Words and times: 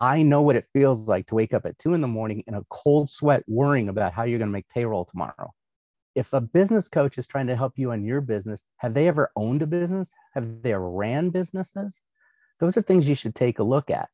I 0.00 0.22
know 0.22 0.40
what 0.40 0.56
it 0.56 0.66
feels 0.72 1.00
like 1.00 1.26
to 1.26 1.34
wake 1.34 1.52
up 1.52 1.66
at 1.66 1.78
two 1.78 1.92
in 1.92 2.00
the 2.00 2.08
morning 2.08 2.42
in 2.46 2.54
a 2.54 2.64
cold 2.70 3.10
sweat 3.10 3.44
worrying 3.46 3.90
about 3.90 4.14
how 4.14 4.22
you're 4.22 4.38
going 4.38 4.48
to 4.48 4.52
make 4.52 4.68
payroll 4.70 5.04
tomorrow. 5.04 5.52
If 6.14 6.32
a 6.32 6.40
business 6.40 6.88
coach 6.88 7.18
is 7.18 7.26
trying 7.26 7.46
to 7.48 7.56
help 7.56 7.74
you 7.76 7.92
in 7.92 8.04
your 8.04 8.22
business, 8.22 8.64
have 8.78 8.94
they 8.94 9.08
ever 9.08 9.30
owned 9.36 9.60
a 9.60 9.66
business? 9.66 10.10
Have 10.32 10.62
they 10.62 10.72
ran 10.72 11.28
businesses? 11.28 12.00
Those 12.60 12.78
are 12.78 12.82
things 12.82 13.06
you 13.06 13.14
should 13.14 13.34
take 13.34 13.58
a 13.58 13.62
look 13.62 13.90
at. 13.90 14.08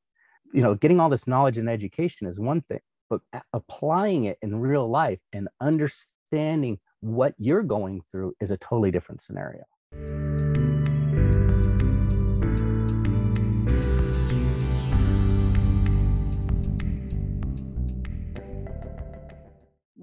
You 0.53 0.62
know, 0.62 0.75
getting 0.75 0.99
all 0.99 1.09
this 1.09 1.29
knowledge 1.29 1.57
and 1.57 1.71
education 1.71 2.27
is 2.27 2.41
one 2.41 2.63
thing, 2.63 2.81
but 3.09 3.21
applying 3.53 4.25
it 4.25 4.39
in 4.43 4.57
real 4.57 4.89
life 4.91 5.21
and 5.33 5.49
understanding 5.61 6.81
what 7.01 7.35
you're 7.39 7.63
going 7.63 8.03
through 8.11 8.35
is 8.41 8.51
a 8.51 8.57
totally 8.57 8.91
different 8.91 9.21
scenario. 9.21 9.63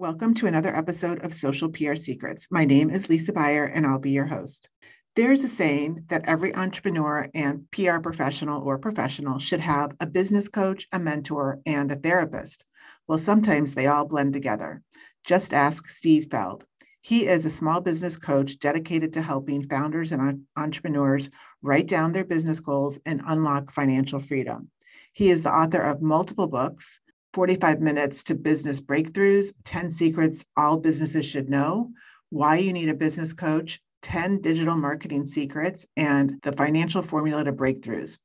Welcome 0.03 0.33
to 0.33 0.47
another 0.47 0.75
episode 0.75 1.23
of 1.23 1.33
Social 1.33 1.69
PR 1.69 1.95
Secrets. 1.95 2.47
My 2.51 2.65
name 2.65 2.89
is 2.89 3.07
Lisa 3.07 3.31
Buyer, 3.31 3.63
and 3.63 3.87
I'll 3.87 3.99
be 3.99 4.11
your 4.11 4.25
host. 4.25 4.67
There's 5.15 5.45
a 5.45 5.47
saying 5.47 6.03
that 6.09 6.25
every 6.27 6.53
entrepreneur 6.53 7.29
and 7.33 7.71
PR 7.71 7.99
professional 7.99 8.61
or 8.63 8.77
professional 8.77 9.39
should 9.39 9.61
have 9.61 9.95
a 10.01 10.05
business 10.05 10.49
coach, 10.49 10.89
a 10.91 10.99
mentor, 10.99 11.61
and 11.65 11.89
a 11.89 11.95
therapist. 11.95 12.65
Well, 13.07 13.17
sometimes 13.17 13.75
they 13.75 13.87
all 13.87 14.05
blend 14.05 14.33
together. 14.33 14.81
Just 15.23 15.53
ask 15.53 15.87
Steve 15.87 16.27
Feld. 16.29 16.65
He 16.99 17.25
is 17.27 17.45
a 17.45 17.49
small 17.49 17.79
business 17.79 18.17
coach 18.17 18.59
dedicated 18.59 19.13
to 19.13 19.21
helping 19.21 19.63
founders 19.69 20.11
and 20.11 20.41
entrepreneurs 20.57 21.29
write 21.61 21.87
down 21.87 22.11
their 22.11 22.25
business 22.25 22.59
goals 22.59 22.99
and 23.05 23.21
unlock 23.25 23.71
financial 23.71 24.19
freedom. 24.19 24.69
He 25.13 25.31
is 25.31 25.43
the 25.43 25.53
author 25.53 25.81
of 25.81 26.01
multiple 26.01 26.47
books, 26.47 26.99
45 27.33 27.81
minutes 27.81 28.23
to 28.23 28.35
business 28.35 28.79
breakthroughs, 28.79 29.51
10 29.63 29.89
secrets 29.89 30.45
all 30.55 30.77
businesses 30.77 31.25
should 31.25 31.49
know, 31.49 31.91
why 32.29 32.57
you 32.57 32.71
need 32.71 32.89
a 32.89 32.93
business 32.93 33.33
coach, 33.33 33.81
10 34.03 34.41
digital 34.41 34.75
marketing 34.75 35.25
secrets, 35.25 35.85
and 35.97 36.39
the 36.43 36.51
financial 36.51 37.01
formula 37.01 37.43
to 37.43 37.51
breakthroughs. 37.51 38.17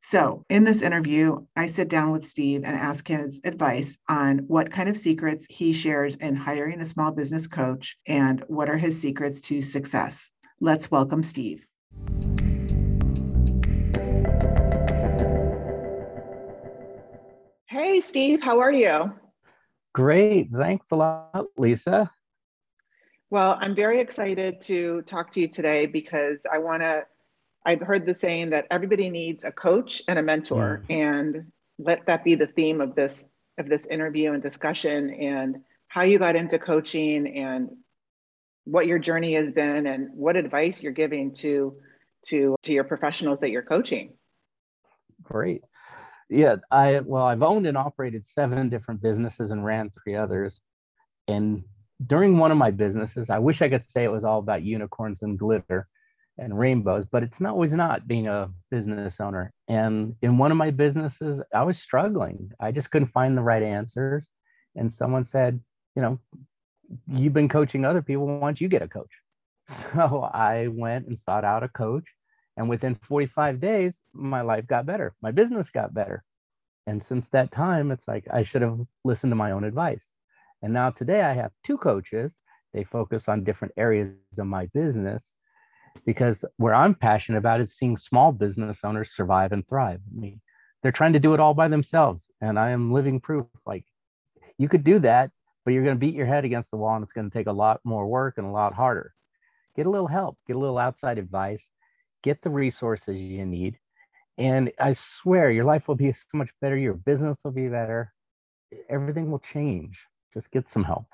So, 0.00 0.44
in 0.48 0.62
this 0.62 0.82
interview, 0.82 1.44
I 1.56 1.66
sit 1.66 1.88
down 1.88 2.12
with 2.12 2.24
Steve 2.24 2.62
and 2.64 2.76
ask 2.76 3.08
his 3.08 3.40
advice 3.44 3.98
on 4.08 4.38
what 4.46 4.70
kind 4.70 4.88
of 4.88 4.96
secrets 4.96 5.44
he 5.50 5.72
shares 5.72 6.14
in 6.16 6.36
hiring 6.36 6.80
a 6.80 6.86
small 6.86 7.10
business 7.10 7.48
coach 7.48 7.98
and 8.06 8.44
what 8.46 8.70
are 8.70 8.78
his 8.78 8.98
secrets 8.98 9.40
to 9.42 9.60
success. 9.60 10.30
Let's 10.60 10.90
welcome 10.90 11.22
Steve. 11.22 11.66
Hey, 17.98 18.02
Steve, 18.02 18.40
how 18.40 18.60
are 18.60 18.70
you? 18.70 19.12
Great. 19.92 20.50
Thanks 20.56 20.92
a 20.92 20.94
lot, 20.94 21.46
Lisa. 21.56 22.08
Well, 23.28 23.58
I'm 23.60 23.74
very 23.74 24.00
excited 24.00 24.60
to 24.66 25.02
talk 25.02 25.32
to 25.32 25.40
you 25.40 25.48
today 25.48 25.86
because 25.86 26.38
I 26.48 26.58
want 26.58 26.82
to. 26.82 27.06
I've 27.66 27.80
heard 27.80 28.06
the 28.06 28.14
saying 28.14 28.50
that 28.50 28.66
everybody 28.70 29.10
needs 29.10 29.42
a 29.42 29.50
coach 29.50 30.00
and 30.06 30.16
a 30.16 30.22
mentor, 30.22 30.84
mm. 30.88 30.94
and 30.94 31.50
let 31.80 32.06
that 32.06 32.22
be 32.22 32.36
the 32.36 32.46
theme 32.46 32.80
of 32.80 32.94
this 32.94 33.24
of 33.58 33.68
this 33.68 33.84
interview 33.86 34.32
and 34.32 34.40
discussion, 34.40 35.10
and 35.10 35.56
how 35.88 36.02
you 36.02 36.20
got 36.20 36.36
into 36.36 36.60
coaching, 36.60 37.26
and 37.26 37.68
what 38.62 38.86
your 38.86 39.00
journey 39.00 39.34
has 39.34 39.50
been, 39.50 39.88
and 39.88 40.10
what 40.14 40.36
advice 40.36 40.80
you're 40.80 40.92
giving 40.92 41.34
to 41.34 41.74
to 42.28 42.54
to 42.62 42.72
your 42.72 42.84
professionals 42.84 43.40
that 43.40 43.50
you're 43.50 43.62
coaching. 43.62 44.12
Great 45.24 45.64
yeah 46.28 46.56
i 46.70 47.00
well 47.00 47.24
i've 47.24 47.42
owned 47.42 47.66
and 47.66 47.76
operated 47.76 48.26
seven 48.26 48.68
different 48.68 49.00
businesses 49.00 49.50
and 49.50 49.64
ran 49.64 49.90
three 49.90 50.14
others. 50.14 50.60
And 51.26 51.64
during 52.06 52.38
one 52.38 52.50
of 52.50 52.58
my 52.58 52.70
businesses 52.70 53.30
i 53.30 53.38
wish 53.38 53.62
i 53.62 53.68
could 53.68 53.88
say 53.90 54.04
it 54.04 54.12
was 54.12 54.24
all 54.24 54.38
about 54.38 54.62
unicorns 54.62 55.22
and 55.22 55.38
glitter 55.38 55.88
and 56.38 56.56
rainbows 56.58 57.06
but 57.10 57.22
it's 57.22 57.40
not 57.40 57.52
always 57.52 57.72
not 57.72 58.06
being 58.06 58.28
a 58.28 58.50
business 58.70 59.20
owner. 59.20 59.52
And 59.68 60.14
in 60.22 60.38
one 60.38 60.50
of 60.50 60.56
my 60.56 60.70
businesses 60.70 61.42
i 61.54 61.62
was 61.62 61.78
struggling. 61.78 62.52
I 62.60 62.72
just 62.72 62.90
couldn't 62.90 63.08
find 63.08 63.36
the 63.36 63.42
right 63.42 63.62
answers. 63.62 64.28
And 64.76 64.92
someone 64.92 65.24
said 65.24 65.60
you 65.96 66.02
know 66.02 66.20
you've 67.06 67.34
been 67.34 67.48
coaching 67.48 67.84
other 67.84 68.02
people. 68.02 68.26
Why 68.26 68.48
don't 68.48 68.60
you 68.60 68.68
get 68.68 68.82
a 68.82 68.88
coach? 68.88 69.12
So 69.68 70.30
i 70.32 70.68
went 70.68 71.08
and 71.08 71.18
sought 71.18 71.44
out 71.44 71.62
a 71.62 71.68
coach 71.68 72.04
and 72.58 72.68
within 72.68 72.96
45 72.96 73.60
days, 73.60 73.96
my 74.12 74.40
life 74.40 74.66
got 74.66 74.84
better. 74.84 75.14
My 75.22 75.30
business 75.30 75.70
got 75.70 75.94
better. 75.94 76.24
And 76.88 77.00
since 77.00 77.28
that 77.28 77.52
time, 77.52 77.92
it's 77.92 78.08
like 78.08 78.26
I 78.32 78.42
should 78.42 78.62
have 78.62 78.80
listened 79.04 79.30
to 79.30 79.36
my 79.36 79.52
own 79.52 79.62
advice. 79.62 80.04
And 80.60 80.72
now 80.72 80.90
today 80.90 81.22
I 81.22 81.34
have 81.34 81.52
two 81.64 81.78
coaches. 81.78 82.34
They 82.74 82.82
focus 82.82 83.28
on 83.28 83.44
different 83.44 83.74
areas 83.76 84.10
of 84.38 84.46
my 84.48 84.66
business 84.74 85.34
because 86.04 86.44
where 86.56 86.74
I'm 86.74 86.96
passionate 86.96 87.38
about 87.38 87.60
is 87.60 87.76
seeing 87.76 87.96
small 87.96 88.32
business 88.32 88.80
owners 88.82 89.14
survive 89.14 89.52
and 89.52 89.66
thrive. 89.68 90.00
I 90.04 90.20
mean, 90.20 90.40
they're 90.82 90.90
trying 90.90 91.12
to 91.12 91.20
do 91.20 91.34
it 91.34 91.40
all 91.40 91.54
by 91.54 91.68
themselves. 91.68 92.24
And 92.40 92.58
I 92.58 92.70
am 92.70 92.92
living 92.92 93.20
proof 93.20 93.46
like 93.66 93.84
you 94.58 94.68
could 94.68 94.82
do 94.82 94.98
that, 95.00 95.30
but 95.64 95.74
you're 95.74 95.84
going 95.84 95.96
to 95.96 96.00
beat 96.00 96.14
your 96.14 96.26
head 96.26 96.44
against 96.44 96.72
the 96.72 96.76
wall 96.76 96.96
and 96.96 97.04
it's 97.04 97.12
going 97.12 97.30
to 97.30 97.38
take 97.38 97.46
a 97.46 97.52
lot 97.52 97.80
more 97.84 98.08
work 98.08 98.36
and 98.36 98.48
a 98.48 98.50
lot 98.50 98.74
harder. 98.74 99.14
Get 99.76 99.86
a 99.86 99.90
little 99.90 100.08
help, 100.08 100.36
get 100.48 100.56
a 100.56 100.58
little 100.58 100.78
outside 100.78 101.18
advice, 101.18 101.64
get 102.22 102.42
the 102.42 102.50
resources 102.50 103.16
you 103.16 103.44
need. 103.46 103.78
And 104.36 104.70
I 104.78 104.92
swear 104.92 105.50
your 105.50 105.64
life 105.64 105.88
will 105.88 105.96
be 105.96 106.12
so 106.12 106.24
much 106.34 106.50
better. 106.60 106.76
Your 106.76 106.94
business 106.94 107.40
will 107.44 107.50
be 107.50 107.68
better. 107.68 108.12
Everything 108.88 109.30
will 109.30 109.40
change. 109.40 109.98
Just 110.32 110.50
get 110.50 110.70
some 110.70 110.84
help. 110.84 111.06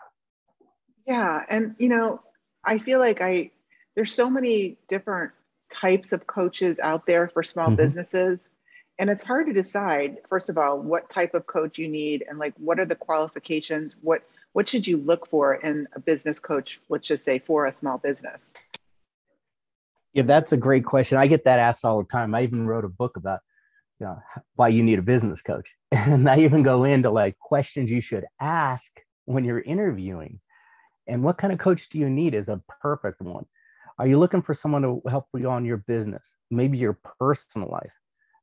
Yeah. 1.06 1.42
And, 1.48 1.74
you 1.78 1.88
know, 1.88 2.20
I 2.64 2.78
feel 2.78 2.98
like 2.98 3.20
I, 3.20 3.50
there's 3.94 4.12
so 4.12 4.28
many 4.28 4.76
different 4.88 5.32
types 5.72 6.12
of 6.12 6.26
coaches 6.26 6.78
out 6.82 7.06
there 7.06 7.28
for 7.28 7.42
small 7.42 7.68
mm-hmm. 7.68 7.76
businesses. 7.76 8.48
And 8.98 9.10
it's 9.10 9.24
hard 9.24 9.46
to 9.46 9.52
decide, 9.52 10.18
first 10.28 10.48
of 10.48 10.58
all, 10.58 10.78
what 10.78 11.10
type 11.10 11.34
of 11.34 11.46
coach 11.46 11.78
you 11.78 11.88
need 11.88 12.24
and 12.28 12.38
like 12.38 12.54
what 12.58 12.78
are 12.78 12.84
the 12.84 12.94
qualifications? 12.94 13.96
What 14.02 14.22
what 14.52 14.68
should 14.68 14.86
you 14.86 14.98
look 14.98 15.28
for 15.28 15.54
in 15.54 15.88
a 15.96 16.00
business 16.00 16.38
coach, 16.38 16.78
let's 16.88 17.08
just 17.08 17.24
say 17.24 17.40
for 17.40 17.66
a 17.66 17.72
small 17.72 17.98
business? 17.98 18.52
Yeah, 20.14 20.22
that's 20.22 20.52
a 20.52 20.56
great 20.56 20.84
question. 20.84 21.18
I 21.18 21.26
get 21.26 21.44
that 21.44 21.58
asked 21.58 21.84
all 21.84 21.98
the 21.98 22.08
time. 22.08 22.34
I 22.34 22.42
even 22.42 22.66
wrote 22.66 22.84
a 22.84 22.88
book 22.88 23.16
about 23.16 23.40
you 24.00 24.06
know, 24.06 24.18
why 24.56 24.68
you 24.68 24.82
need 24.82 24.98
a 24.98 25.02
business 25.02 25.42
coach. 25.42 25.68
And 25.92 26.28
I 26.28 26.38
even 26.40 26.62
go 26.62 26.84
into 26.84 27.10
like 27.10 27.38
questions 27.38 27.90
you 27.90 28.00
should 28.00 28.24
ask 28.40 28.90
when 29.26 29.44
you're 29.44 29.60
interviewing. 29.60 30.40
And 31.06 31.22
what 31.22 31.38
kind 31.38 31.52
of 31.52 31.58
coach 31.58 31.88
do 31.88 31.98
you 31.98 32.08
need 32.10 32.34
is 32.34 32.48
a 32.48 32.60
perfect 32.82 33.20
one. 33.20 33.46
Are 33.98 34.06
you 34.06 34.18
looking 34.18 34.42
for 34.42 34.54
someone 34.54 34.82
to 34.82 35.02
help 35.08 35.26
you 35.36 35.48
on 35.48 35.64
your 35.64 35.76
business, 35.78 36.34
maybe 36.50 36.78
your 36.78 36.98
personal 37.20 37.70
life? 37.70 37.92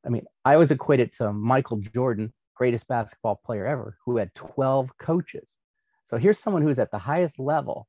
I 0.06 0.10
mean, 0.10 0.26
I 0.46 0.54
always 0.54 0.72
equate 0.72 1.02
it 1.02 1.14
to 1.16 1.34
Michael 1.34 1.78
Jordan, 1.78 2.34
greatest 2.56 2.88
basketball 2.88 3.42
player 3.46 3.66
ever, 3.66 3.98
who 4.06 4.18
had 4.18 4.34
12 4.36 4.98
coaches. 4.98 5.50
So 6.04 6.18
here's 6.18 6.40
someone 6.40 6.62
who's 6.62 6.80
at 6.80 6.92
the 6.92 6.98
highest 6.98 7.38
level, 7.38 7.88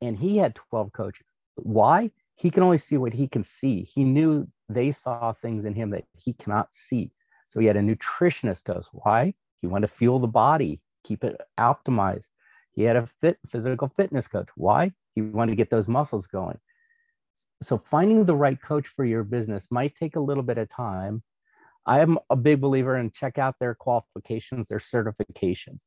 and 0.00 0.16
he 0.16 0.38
had 0.38 0.54
12 0.54 0.92
coaches. 0.92 1.26
Why? 1.56 2.10
He 2.40 2.50
can 2.50 2.62
only 2.62 2.78
see 2.78 2.96
what 2.96 3.12
he 3.12 3.28
can 3.28 3.44
see. 3.44 3.82
He 3.82 4.02
knew 4.02 4.48
they 4.70 4.92
saw 4.92 5.34
things 5.34 5.66
in 5.66 5.74
him 5.74 5.90
that 5.90 6.04
he 6.16 6.32
cannot 6.32 6.74
see. 6.74 7.12
So 7.46 7.60
he 7.60 7.66
had 7.66 7.76
a 7.76 7.80
nutritionist 7.80 8.64
goes, 8.64 8.88
why? 8.92 9.34
He 9.60 9.66
wanted 9.66 9.88
to 9.88 9.92
fuel 9.92 10.18
the 10.18 10.26
body, 10.26 10.80
keep 11.04 11.22
it 11.22 11.38
optimized. 11.58 12.30
He 12.72 12.82
had 12.82 12.96
a 12.96 13.06
fit 13.20 13.36
physical 13.50 13.92
fitness 13.94 14.26
coach. 14.26 14.48
Why? 14.56 14.90
He 15.14 15.20
wanted 15.20 15.52
to 15.52 15.56
get 15.56 15.68
those 15.68 15.86
muscles 15.86 16.26
going. 16.26 16.56
So 17.62 17.76
finding 17.76 18.24
the 18.24 18.36
right 18.36 18.60
coach 18.62 18.86
for 18.88 19.04
your 19.04 19.22
business 19.22 19.66
might 19.70 19.94
take 19.94 20.16
a 20.16 20.20
little 20.20 20.42
bit 20.42 20.56
of 20.56 20.70
time. 20.70 21.22
I 21.84 22.00
am 22.00 22.18
a 22.30 22.36
big 22.36 22.62
believer 22.62 22.96
in 22.96 23.10
check 23.10 23.36
out 23.36 23.56
their 23.60 23.74
qualifications, 23.74 24.66
their 24.66 24.78
certifications. 24.78 25.82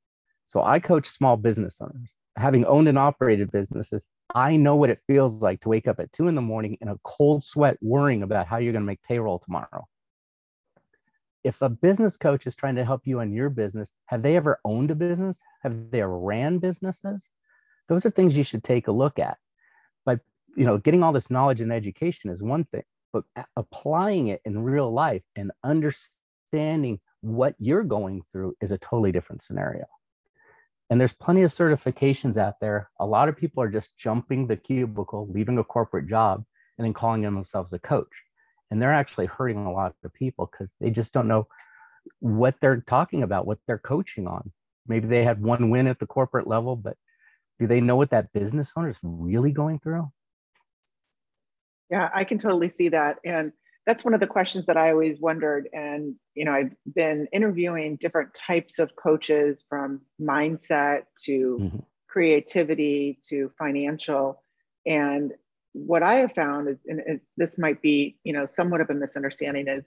So 0.46 0.62
I 0.62 0.80
coach 0.80 1.08
small 1.08 1.36
business 1.36 1.82
owners. 1.82 2.12
Having 2.36 2.66
owned 2.66 2.88
and 2.88 2.98
operated 2.98 3.52
businesses, 3.52 4.08
I 4.34 4.56
know 4.56 4.76
what 4.76 4.90
it 4.90 5.04
feels 5.06 5.42
like 5.42 5.62
to 5.62 5.70
wake 5.70 5.88
up 5.88 6.00
at 6.00 6.12
two 6.12 6.28
in 6.28 6.36
the 6.36 6.42
morning 6.42 6.78
in 6.82 6.88
a 6.88 6.98
cold 7.04 7.44
sweat 7.44 7.78
worrying 7.82 8.24
about 8.24 8.48
how 8.48 8.58
you're 8.58 8.74
going 8.74 8.84
to 8.84 8.88
make 8.88 9.04
payroll 9.04 9.40
tomorrow. 9.40 9.86
If 11.44 11.62
a 11.62 11.70
business 11.70 12.18
coach 12.18 12.48
is 12.48 12.56
trying 12.56 12.76
to 12.76 12.86
help 12.86 13.02
you 13.06 13.20
in 13.20 13.34
your 13.34 13.50
business, 13.50 13.92
have 14.06 14.24
they 14.24 14.36
ever 14.36 14.60
owned 14.66 14.92
a 14.92 14.96
business? 14.96 15.40
Have 15.62 15.92
they 15.92 16.02
ever 16.02 16.18
ran 16.18 16.58
businesses? 16.58 17.30
Those 17.90 18.06
are 18.06 18.10
things 18.10 18.36
you 18.36 18.44
should 18.44 18.64
take 18.64 18.88
a 18.88 18.92
look 18.92 19.20
at. 19.20 19.38
By 20.06 20.20
you 20.56 20.66
know, 20.66 20.78
getting 20.78 21.04
all 21.04 21.12
this 21.12 21.30
knowledge 21.30 21.62
and 21.62 21.72
education 21.72 22.30
is 22.30 22.42
one 22.42 22.64
thing, 22.66 22.84
but 23.12 23.26
applying 23.58 24.30
it 24.30 24.42
in 24.46 24.64
real 24.64 24.92
life 24.92 25.24
and 25.36 25.52
understanding 25.64 27.00
what 27.22 27.56
you're 27.60 27.84
going 27.84 28.22
through 28.32 28.56
is 28.62 28.72
a 28.72 28.78
totally 28.78 29.12
different 29.12 29.42
scenario. 29.42 29.86
And 30.94 31.02
there's 31.02 31.12
plenty 31.12 31.42
of 31.42 31.50
certifications 31.50 32.38
out 32.38 32.60
there. 32.62 32.92
A 33.00 33.06
lot 33.08 33.28
of 33.28 33.36
people 33.36 33.64
are 33.64 33.68
just 33.68 33.98
jumping 33.98 34.46
the 34.46 34.56
cubicle, 34.56 35.28
leaving 35.28 35.58
a 35.58 35.64
corporate 35.64 36.08
job, 36.08 36.46
and 36.78 36.86
then 36.86 36.94
calling 36.94 37.24
themselves 37.24 37.74
a 37.74 37.80
coach. 37.80 38.12
And 38.70 38.80
they're 38.80 38.94
actually 38.94 39.26
hurting 39.26 39.66
a 39.66 39.74
lot 39.74 39.96
of 40.04 40.14
people 40.14 40.48
because 40.52 40.70
they 40.80 40.92
just 40.92 41.12
don't 41.12 41.28
know 41.28 41.48
what 42.20 42.54
they're 42.62 42.82
talking 42.82 43.24
about, 43.24 43.48
what 43.48 43.58
they're 43.66 43.80
coaching 43.80 44.28
on. 44.28 44.52
Maybe 44.86 45.08
they 45.08 45.24
had 45.24 45.42
one 45.42 45.72
win 45.72 45.88
at 45.88 45.98
the 45.98 46.06
corporate 46.06 46.46
level, 46.46 46.76
but 46.76 46.96
do 47.60 47.66
they 47.66 47.82
know 47.82 47.96
what 47.96 48.12
that 48.12 48.32
business 48.32 48.72
owner 48.78 48.90
is 48.90 49.00
really 49.02 49.52
going 49.52 49.80
through? 49.80 50.12
Yeah, 51.90 52.08
I 52.14 52.24
can 52.24 52.38
totally 52.38 52.70
see 52.70 52.90
that. 52.90 53.18
And 53.26 53.52
that's 53.86 54.06
one 54.06 54.14
of 54.14 54.20
the 54.20 54.28
questions 54.28 54.66
that 54.68 54.78
I 54.78 54.92
always 54.92 55.20
wondered. 55.20 55.68
And, 55.74 56.16
you 56.36 56.46
know, 56.46 56.54
I've 56.54 56.72
been 56.96 57.28
interviewing 57.34 57.98
different 57.98 58.34
types 58.34 58.80
of 58.80 58.96
coaches 58.96 59.64
from 59.68 60.02
mindset 60.22 61.04
to 61.26 61.58
mm-hmm. 61.62 61.80
creativity 62.08 63.20
to 63.30 63.52
financial. 63.58 64.42
And 64.86 65.34
what 65.74 66.04
I 66.04 66.16
have 66.16 66.34
found 66.34 66.70
is, 66.70 66.78
and 66.88 67.20
this 67.36 67.58
might 67.58 67.82
be, 67.82 68.18
you 68.24 68.32
know, 68.32 68.46
somewhat 68.46 68.82
of 68.82 68.90
a 68.90 68.94
misunderstanding, 68.94 69.68
is 69.68 69.84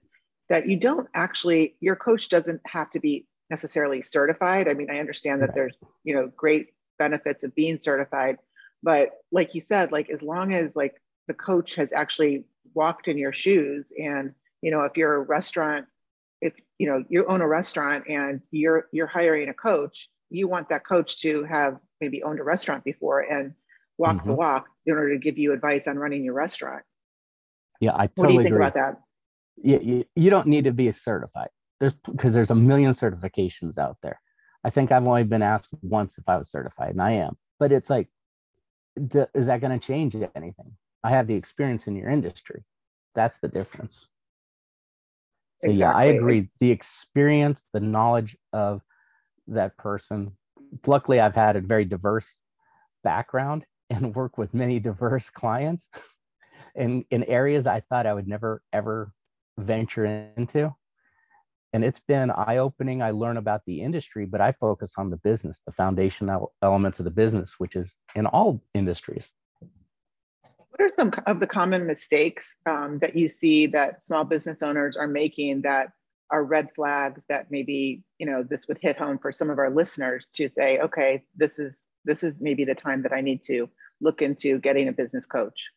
that 0.49 0.69
you 0.69 0.77
don't 0.77 1.09
actually, 1.15 1.77
your 1.81 1.97
coach 1.97 2.29
doesn't 2.29 2.61
have 2.67 2.91
to 2.91 3.01
be 3.01 3.27
necessarily 3.51 4.03
certified. 4.03 4.69
I 4.69 4.75
mean, 4.75 4.91
I 4.91 4.99
understand 4.99 5.43
that 5.43 5.55
there's, 5.55 5.77
you 6.05 6.15
know, 6.15 6.31
great 6.37 6.69
benefits 6.99 7.45
of 7.45 7.55
being 7.55 7.79
certified, 7.81 8.39
but 8.83 9.11
like 9.33 9.55
you 9.55 9.61
said, 9.61 9.93
like 9.93 10.11
as 10.11 10.23
long 10.23 10.53
as 10.53 10.75
like 10.75 11.01
the 11.29 11.35
coach 11.35 11.75
has 11.77 11.93
actually 11.93 12.45
walked 12.76 13.08
in 13.08 13.19
your 13.19 13.32
shoes 13.32 13.87
and, 13.99 14.32
you 14.62 14.70
know, 14.70 14.82
if 14.82 14.96
you're 14.96 15.17
a 15.17 15.20
restaurant, 15.20 15.87
if 16.40 16.52
you 16.78 16.87
know 16.87 17.02
you 17.08 17.25
own 17.26 17.40
a 17.40 17.49
restaurant 17.49 18.05
and 18.08 18.43
you're 18.50 18.88
you're 18.93 19.06
hiring 19.06 19.49
a 19.49 19.55
coach, 19.55 20.08
you 20.28 20.46
want 20.46 20.69
that 20.69 20.87
coach 20.87 21.19
to 21.23 21.44
have 21.44 21.78
maybe 22.00 22.23
owned 22.23 22.40
a 22.40 22.44
restaurant 22.44 22.84
before 22.84 23.20
and 23.20 23.55
walk 23.99 24.17
mm-hmm. 24.17 24.28
the 24.28 24.34
walk 24.34 24.67
in 24.84 24.94
order 24.94 25.14
to 25.14 25.19
give 25.19 25.38
you 25.38 25.52
advice 25.52 25.88
on 25.88 25.99
running 25.99 26.23
your 26.23 26.34
restaurant. 26.34 26.82
Yeah, 27.81 27.94
I 27.94 28.06
totally 28.06 28.14
What 28.17 28.26
do 28.28 28.32
you 28.34 28.38
think 28.40 28.49
agree. 28.49 28.67
about 28.67 28.75
that? 28.75 29.00
You, 29.62 29.81
you, 29.82 30.05
you 30.14 30.31
don't 30.31 30.46
need 30.46 30.64
to 30.64 30.73
be 30.73 30.93
certified. 30.93 31.49
There's 31.81 31.94
because 31.94 32.34
there's 32.34 32.50
a 32.50 32.55
million 32.55 32.93
certifications 32.93 33.78
out 33.78 33.96
there. 34.02 34.20
I 34.64 34.70
think 34.70 34.93
I've 34.93 35.06
only 35.06 35.25
been 35.25 35.43
asked 35.43 35.70
once 35.82 36.19
if 36.19 36.25
I 36.28 36.37
was 36.37 36.50
certified, 36.50 36.90
and 36.90 37.00
I 37.00 37.12
am. 37.12 37.37
But 37.58 37.73
it's 37.73 37.88
like, 37.88 38.08
the, 38.96 39.28
is 39.34 39.46
that 39.46 39.61
going 39.61 39.78
to 39.78 39.87
change 39.87 40.14
anything? 40.14 40.73
I 41.06 41.11
have 41.11 41.29
the 41.29 41.37
experience 41.37 41.87
in 41.87 41.94
your 41.94 42.11
industry. 42.11 42.64
That's 43.14 43.38
the 43.38 43.47
difference. 43.47 44.08
So 45.58 45.70
exactly. 45.70 45.79
yeah, 45.79 45.93
I 45.93 46.05
agree. 46.17 46.50
The 46.58 46.73
experience, 46.73 47.64
the 47.73 47.79
knowledge 47.79 48.37
of 48.53 48.82
that 49.47 49.76
person. 49.76 50.32
Luckily, 50.85 51.20
I've 51.20 51.37
had 51.37 51.55
a 51.55 51.61
very 51.61 51.85
diverse 51.85 52.41
background 53.05 53.64
and 53.91 54.17
work 54.17 54.37
with 54.37 54.53
many 54.53 54.81
diverse 54.81 55.31
clients 55.31 55.88
in, 56.75 57.05
in 57.12 57.23
areas 57.23 57.69
I 57.69 57.82
thought 57.88 58.06
I 58.06 58.12
would 58.12 58.26
never 58.26 58.61
ever 58.73 59.12
venture 59.59 60.06
into. 60.37 60.75
And 61.73 61.85
it's 61.85 62.00
been 62.00 62.32
eye 62.32 62.56
opening. 62.56 63.00
I 63.00 63.12
learn 63.12 63.37
about 63.37 63.61
the 63.64 63.81
industry, 63.81 64.26
but 64.26 64.41
I 64.41 64.50
focus 64.50 64.91
on 64.99 65.11
the 65.11 65.19
business, 65.19 65.62
the 65.67 65.73
foundational 65.73 66.52
elements 66.62 66.99
of 66.99 67.05
the 67.05 67.12
business, 67.12 67.55
which 67.59 67.76
is 67.76 67.97
in 68.17 68.26
all 68.26 68.61
industries. 68.75 69.31
What 70.76 70.90
are 70.90 70.94
some 70.94 71.12
of 71.26 71.40
the 71.40 71.46
common 71.46 71.87
mistakes 71.87 72.55
um, 72.67 72.99
that 73.00 73.17
you 73.17 73.28
see 73.28 73.67
that 73.69 74.02
small 74.02 74.25
business 74.25 74.62
owners 74.62 74.94
are 74.94 75.06
making 75.06 75.62
that 75.62 75.88
are 76.31 76.44
red 76.44 76.69
flags 76.75 77.23
that 77.31 77.46
maybe 77.50 78.02
you 78.19 78.26
know 78.26 78.43
this 78.43 78.69
would 78.69 78.78
hit 78.82 78.99
home 78.99 79.19
for 79.19 79.32
some 79.32 79.49
of 79.49 79.58
our 79.58 79.70
listeners 79.70 80.26
to 80.34 80.50
say, 80.50 80.78
okay, 80.81 81.25
this 81.34 81.58
is 81.58 81.73
this 82.05 82.23
is 82.23 82.34
maybe 82.40 82.67
the 82.67 82.75
time 82.75 83.02
that 83.05 83.12
I 83.14 83.23
need 83.23 83.43
to 83.44 83.70
look 84.02 84.20
into 84.20 84.58
getting 84.58 84.88
a 84.88 84.93
business 84.93 85.25
coach? 85.25 85.70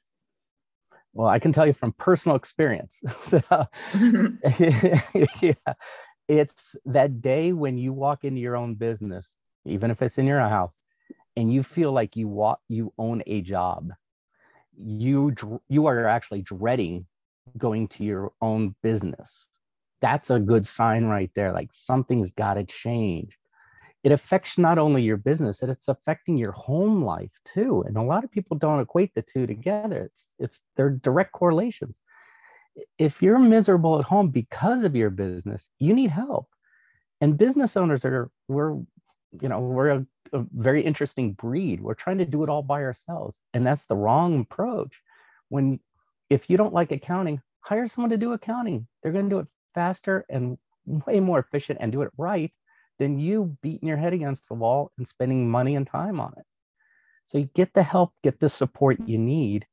Well, 1.13 1.29
I 1.29 1.39
can 1.39 1.53
tell 1.53 1.65
you 1.65 1.73
from 1.73 1.93
personal 1.93 2.35
experience. 2.35 2.99
yeah, 5.41 5.53
it's 6.27 6.75
that 6.85 7.21
day 7.21 7.53
when 7.53 7.77
you 7.77 7.93
walk 7.93 8.25
into 8.25 8.41
your 8.41 8.57
own 8.57 8.75
business, 8.75 9.31
even 9.65 9.91
if 9.91 10.01
it's 10.01 10.17
in 10.17 10.27
your 10.27 10.41
house, 10.41 10.77
and 11.37 11.51
you 11.53 11.63
feel 11.63 11.93
like 11.93 12.17
you 12.17 12.27
walk, 12.27 12.59
you 12.67 12.93
own 12.97 13.23
a 13.27 13.41
job. 13.41 13.93
You 14.81 15.35
you 15.67 15.85
are 15.87 16.07
actually 16.07 16.41
dreading 16.41 17.05
going 17.57 17.87
to 17.89 18.03
your 18.03 18.31
own 18.41 18.75
business. 18.81 19.45
That's 20.01 20.29
a 20.29 20.39
good 20.39 20.65
sign 20.65 21.05
right 21.05 21.31
there. 21.35 21.51
Like 21.51 21.69
something's 21.73 22.31
got 22.31 22.53
to 22.53 22.63
change 22.63 23.37
it 24.03 24.11
affects 24.11 24.57
not 24.57 24.77
only 24.77 25.01
your 25.01 25.17
business 25.17 25.61
it's 25.63 25.87
affecting 25.87 26.37
your 26.37 26.51
home 26.51 27.03
life 27.03 27.31
too 27.45 27.83
and 27.87 27.97
a 27.97 28.01
lot 28.01 28.23
of 28.23 28.31
people 28.31 28.57
don't 28.57 28.79
equate 28.79 29.13
the 29.15 29.21
two 29.21 29.45
together 29.45 30.03
it's 30.03 30.27
it's 30.39 30.61
they're 30.75 30.89
direct 30.89 31.31
correlations 31.31 31.95
if 32.97 33.21
you're 33.21 33.39
miserable 33.39 33.99
at 33.99 34.05
home 34.05 34.29
because 34.29 34.83
of 34.83 34.95
your 34.95 35.09
business 35.09 35.67
you 35.79 35.93
need 35.93 36.09
help 36.09 36.47
and 37.21 37.37
business 37.37 37.75
owners 37.75 38.05
are 38.05 38.29
we're 38.47 38.73
you 39.41 39.49
know 39.49 39.59
we're 39.59 39.89
a, 39.89 40.05
a 40.33 40.45
very 40.53 40.81
interesting 40.81 41.33
breed 41.33 41.81
we're 41.81 41.93
trying 41.93 42.17
to 42.17 42.25
do 42.25 42.43
it 42.43 42.49
all 42.49 42.63
by 42.63 42.83
ourselves 42.83 43.39
and 43.53 43.65
that's 43.65 43.85
the 43.85 43.95
wrong 43.95 44.41
approach 44.41 45.01
when 45.49 45.79
if 46.29 46.49
you 46.49 46.57
don't 46.57 46.73
like 46.73 46.91
accounting 46.91 47.41
hire 47.61 47.87
someone 47.87 48.09
to 48.09 48.17
do 48.17 48.33
accounting 48.33 48.87
they're 49.01 49.11
going 49.11 49.29
to 49.29 49.35
do 49.35 49.39
it 49.39 49.47
faster 49.73 50.25
and 50.29 50.57
way 51.05 51.19
more 51.19 51.39
efficient 51.39 51.79
and 51.81 51.91
do 51.91 52.01
it 52.01 52.11
right 52.17 52.51
than 52.99 53.19
you 53.19 53.57
beating 53.61 53.87
your 53.87 53.97
head 53.97 54.13
against 54.13 54.47
the 54.47 54.53
wall 54.53 54.91
and 54.97 55.07
spending 55.07 55.49
money 55.49 55.75
and 55.75 55.87
time 55.87 56.19
on 56.19 56.33
it. 56.37 56.45
So 57.25 57.37
you 57.37 57.49
get 57.55 57.73
the 57.73 57.83
help, 57.83 58.13
get 58.23 58.39
the 58.39 58.49
support 58.49 58.99
you 59.05 59.17
need. 59.17 59.65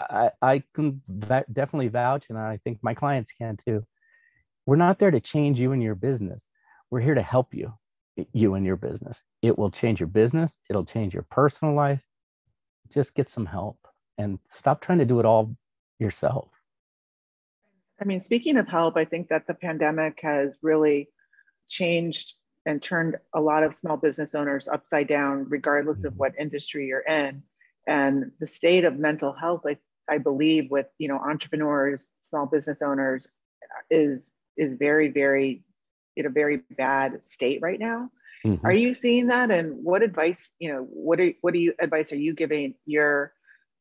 I, 0.00 0.30
I 0.40 0.62
can 0.74 1.02
definitely 1.28 1.88
vouch, 1.88 2.26
and 2.30 2.38
I 2.38 2.58
think 2.64 2.78
my 2.82 2.94
clients 2.94 3.32
can 3.32 3.56
too. 3.56 3.84
We're 4.64 4.76
not 4.76 4.98
there 4.98 5.10
to 5.10 5.20
change 5.20 5.60
you 5.60 5.72
and 5.72 5.82
your 5.82 5.94
business. 5.94 6.46
We're 6.90 7.00
here 7.00 7.14
to 7.14 7.22
help 7.22 7.52
you, 7.52 7.74
you 8.32 8.54
and 8.54 8.66
your 8.66 8.76
business. 8.76 9.22
It 9.42 9.58
will 9.58 9.70
change 9.70 10.00
your 10.00 10.08
business. 10.08 10.58
It'll 10.68 10.84
change 10.84 11.14
your 11.14 11.26
personal 11.30 11.74
life. 11.74 12.00
Just 12.90 13.14
get 13.14 13.30
some 13.30 13.46
help 13.46 13.78
and 14.18 14.38
stop 14.48 14.80
trying 14.80 14.98
to 14.98 15.04
do 15.04 15.20
it 15.20 15.26
all 15.26 15.56
yourself. 15.98 16.48
I 18.00 18.04
mean, 18.04 18.20
speaking 18.20 18.56
of 18.56 18.66
help, 18.66 18.96
I 18.96 19.04
think 19.04 19.28
that 19.28 19.46
the 19.46 19.54
pandemic 19.54 20.20
has 20.22 20.54
really 20.62 21.08
changed 21.68 22.34
and 22.66 22.82
turned 22.82 23.16
a 23.34 23.40
lot 23.40 23.62
of 23.62 23.74
small 23.74 23.96
business 23.96 24.34
owners 24.34 24.68
upside 24.68 25.08
down, 25.08 25.46
regardless 25.48 26.04
of 26.04 26.12
mm-hmm. 26.12 26.18
what 26.18 26.32
industry 26.38 26.86
you're 26.86 27.00
in. 27.00 27.42
And 27.86 28.32
the 28.40 28.46
state 28.46 28.84
of 28.84 28.98
mental 28.98 29.32
health, 29.32 29.62
I, 29.66 29.78
I 30.08 30.18
believe, 30.18 30.70
with 30.70 30.86
you 30.98 31.08
know 31.08 31.18
entrepreneurs, 31.18 32.06
small 32.20 32.46
business 32.46 32.82
owners, 32.82 33.26
is 33.90 34.30
is 34.56 34.76
very, 34.78 35.08
very 35.08 35.62
in 36.16 36.26
a 36.26 36.30
very 36.30 36.62
bad 36.76 37.24
state 37.24 37.60
right 37.62 37.78
now. 37.78 38.10
Mm-hmm. 38.44 38.66
Are 38.66 38.72
you 38.72 38.94
seeing 38.94 39.28
that? 39.28 39.50
And 39.50 39.84
what 39.84 40.02
advice, 40.02 40.50
you 40.58 40.72
know, 40.72 40.86
what 40.90 41.20
are 41.20 41.32
what 41.42 41.52
do 41.52 41.60
you 41.60 41.74
advice 41.78 42.12
are 42.12 42.16
you 42.16 42.34
giving 42.34 42.74
your 42.86 43.32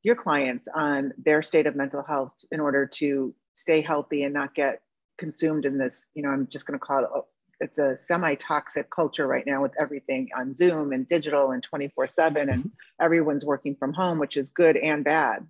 your 0.03 0.15
clients 0.15 0.67
on 0.73 1.13
their 1.17 1.43
state 1.43 1.67
of 1.67 1.75
mental 1.75 2.03
health 2.03 2.33
in 2.51 2.59
order 2.59 2.85
to 2.85 3.33
stay 3.55 3.81
healthy 3.81 4.23
and 4.23 4.33
not 4.33 4.55
get 4.55 4.81
consumed 5.17 5.65
in 5.65 5.77
this, 5.77 6.05
you 6.13 6.23
know, 6.23 6.29
I'm 6.29 6.47
just 6.47 6.65
going 6.65 6.79
to 6.79 6.85
call 6.85 7.03
it 7.03 7.09
it's 7.61 7.77
a 7.77 7.97
semi-toxic 8.01 8.89
culture 8.89 9.27
right 9.27 9.45
now 9.45 9.61
with 9.61 9.73
everything 9.77 10.29
on 10.37 10.55
Zoom 10.55 10.93
and 10.93 11.07
digital 11.09 11.51
and 11.51 11.61
24/7 11.61 12.41
and 12.41 12.49
mm-hmm. 12.49 12.67
everyone's 13.01 13.45
working 13.45 13.75
from 13.75 13.93
home, 13.93 14.17
which 14.17 14.37
is 14.37 14.49
good 14.49 14.77
and 14.77 15.03
bad. 15.03 15.45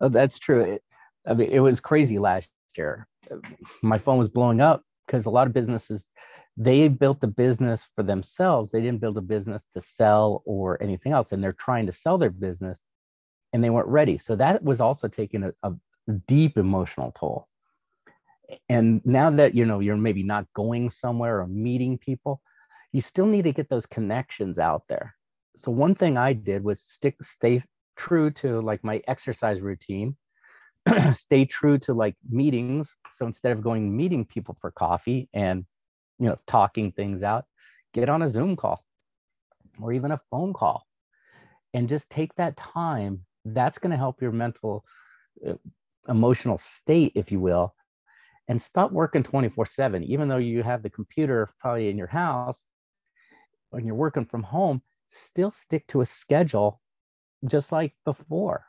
Oh, 0.00 0.08
that's 0.08 0.38
true. 0.38 0.60
It, 0.62 0.82
I 1.26 1.34
mean, 1.34 1.50
it 1.50 1.60
was 1.60 1.80
crazy 1.80 2.18
last 2.18 2.50
year. 2.76 3.06
My 3.82 3.98
phone 3.98 4.18
was 4.18 4.28
blowing 4.28 4.60
up 4.60 4.82
because 5.08 5.26
a 5.26 5.30
lot 5.30 5.48
of 5.48 5.52
businesses 5.52 6.06
they 6.60 6.88
built 6.88 7.22
a 7.22 7.28
business 7.28 7.86
for 7.94 8.02
themselves. 8.02 8.70
They 8.70 8.80
didn't 8.80 9.00
build 9.00 9.16
a 9.16 9.22
business 9.22 9.64
to 9.74 9.80
sell 9.80 10.42
or 10.44 10.80
anything 10.82 11.12
else, 11.12 11.32
and 11.32 11.42
they're 11.42 11.52
trying 11.52 11.86
to 11.86 11.92
sell 11.92 12.18
their 12.18 12.30
business, 12.30 12.82
and 13.52 13.62
they 13.62 13.70
weren't 13.70 13.88
ready. 13.88 14.18
So 14.18 14.36
that 14.36 14.62
was 14.62 14.80
also 14.80 15.08
taking 15.08 15.44
a, 15.44 15.52
a 15.62 15.72
deep 16.26 16.56
emotional 16.58 17.12
toll 17.18 17.48
and 18.68 19.00
now 19.04 19.30
that 19.30 19.54
you 19.54 19.64
know 19.64 19.80
you're 19.80 19.96
maybe 19.96 20.22
not 20.22 20.46
going 20.54 20.90
somewhere 20.90 21.40
or 21.40 21.46
meeting 21.46 21.98
people 21.98 22.40
you 22.92 23.00
still 23.00 23.26
need 23.26 23.42
to 23.42 23.52
get 23.52 23.68
those 23.68 23.86
connections 23.86 24.58
out 24.58 24.82
there 24.88 25.14
so 25.56 25.70
one 25.70 25.94
thing 25.94 26.16
i 26.16 26.32
did 26.32 26.64
was 26.64 26.80
stick 26.80 27.16
stay 27.22 27.60
true 27.96 28.30
to 28.30 28.60
like 28.60 28.82
my 28.82 29.02
exercise 29.08 29.60
routine 29.60 30.16
stay 31.14 31.44
true 31.44 31.78
to 31.78 31.94
like 31.94 32.16
meetings. 32.28 32.96
So 33.12 33.26
instead 33.26 33.52
of 33.52 33.62
going 33.62 33.96
meeting 33.96 34.24
people 34.24 34.56
for 34.60 34.70
coffee 34.70 35.28
and 35.32 35.64
you 36.18 36.26
know 36.26 36.38
talking 36.46 36.92
things 36.92 37.22
out 37.22 37.44
get 37.94 38.08
on 38.08 38.22
a 38.22 38.28
zoom 38.28 38.56
call 38.56 38.84
or 39.80 39.92
even 39.92 40.10
a 40.10 40.20
phone 40.30 40.52
call 40.52 40.86
and 41.74 41.88
just 41.88 42.10
take 42.10 42.34
that 42.34 42.56
time. 42.56 43.24
That's 43.44 43.78
going 43.78 43.92
to 43.92 43.96
help 43.96 44.20
your 44.20 44.32
mental 44.32 44.84
uh, 45.46 45.54
emotional 46.08 46.58
state 46.58 47.12
if 47.14 47.30
you 47.30 47.40
will 47.40 47.74
and 48.48 48.60
stop 48.60 48.90
working 48.90 49.22
24 49.22 49.66
7 49.66 50.02
even 50.04 50.28
though 50.28 50.38
you 50.38 50.62
have 50.62 50.82
the 50.82 50.90
computer 50.90 51.50
probably 51.60 51.88
in 51.88 51.98
your 51.98 52.06
house 52.06 52.64
when 53.70 53.84
you're 53.84 53.94
working 53.94 54.24
from 54.24 54.42
home 54.42 54.80
still 55.06 55.50
stick 55.50 55.86
to 55.86 56.00
a 56.00 56.06
schedule 56.06 56.80
just 57.46 57.70
like 57.72 57.94
before 58.04 58.64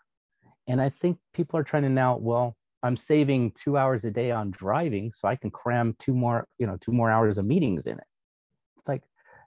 and 0.70 0.82
i 0.82 0.88
think 0.88 1.18
people 1.34 1.60
are 1.60 1.64
trying 1.64 1.84
to 1.84 1.90
now 1.90 2.16
well 2.16 2.56
I'm 2.82 2.98
saving 2.98 3.52
two 3.52 3.78
hours 3.78 4.06
a 4.06 4.12
day 4.12 4.32
on 4.32 4.52
driving 4.52 5.12
so 5.14 5.28
I 5.28 5.36
can 5.36 5.52
cram 5.52 5.96
two 6.00 6.14
more, 6.14 6.48
you 6.58 6.66
know, 6.66 6.78
two 6.80 6.92
more 6.92 7.12
hours 7.12 7.38
of 7.38 7.46
meetings 7.46 7.86
in 7.86 7.94
it. 7.94 8.08
It's 8.78 8.88
like, 8.88 9.04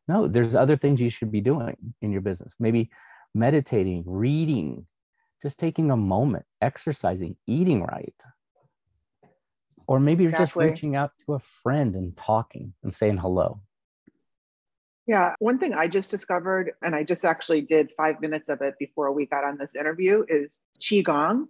no, 0.07 0.29
there's 0.29 0.55
other 0.55 0.77
things 0.77 1.01
you 1.01 1.09
should 1.09 1.33
be 1.33 1.41
doing 1.41 1.77
in 2.03 2.13
your 2.13 2.21
business. 2.21 2.53
Maybe 2.61 2.91
meditating, 3.35 4.05
reading, 4.07 4.87
just 5.43 5.59
taking 5.59 5.91
a 5.91 5.97
moment, 5.97 6.45
exercising, 6.61 7.37
eating 7.47 7.83
right. 7.83 8.15
Or 9.89 9.99
maybe 9.99 10.25
you're 10.25 10.31
exactly. 10.31 10.67
just 10.67 10.73
reaching 10.73 10.97
out 10.97 11.13
to 11.25 11.35
a 11.35 11.39
friend 11.39 11.97
and 11.97 12.17
talking 12.17 12.75
and 12.83 12.93
saying 12.93 13.17
hello. 13.17 13.61
Yeah, 15.07 15.35
one 15.41 15.59
thing 15.59 15.75
I 15.75 15.89
just 15.89 16.11
discovered, 16.11 16.73
and 16.81 16.95
I 16.95 17.03
just 17.03 17.25
actually 17.25 17.63
did 17.63 17.91
five 17.97 18.21
minutes 18.21 18.49
of 18.49 18.63
it 18.63 18.75
before 18.79 19.13
we 19.13 19.27
got 19.27 19.45
on 19.45 19.59
this 19.59 19.75
interview, 19.75 20.25
is 20.29 20.55
Qigong. 20.81 21.47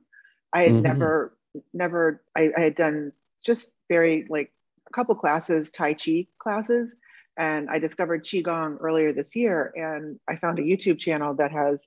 I 0.55 0.63
had 0.63 0.73
mm-hmm. 0.73 0.83
never, 0.83 1.37
never, 1.75 2.23
I, 2.37 2.51
I 2.57 2.61
had 2.61 2.75
done 2.75 3.13
just 3.45 3.69
very 3.91 4.27
like 4.31 4.53
a 4.89 4.93
couple 4.93 5.15
classes, 5.15 5.71
Tai 5.71 5.95
Chi 5.95 6.27
classes, 6.39 6.95
and 7.39 7.69
I 7.71 7.79
discovered 7.79 8.25
Qigong 8.25 8.79
earlier 8.81 9.13
this 9.13 9.37
year. 9.37 9.73
And 9.75 10.19
I 10.29 10.37
found 10.37 10.59
a 10.59 10.63
YouTube 10.63 10.99
channel 10.99 11.35
that 11.35 11.53
has 11.53 11.79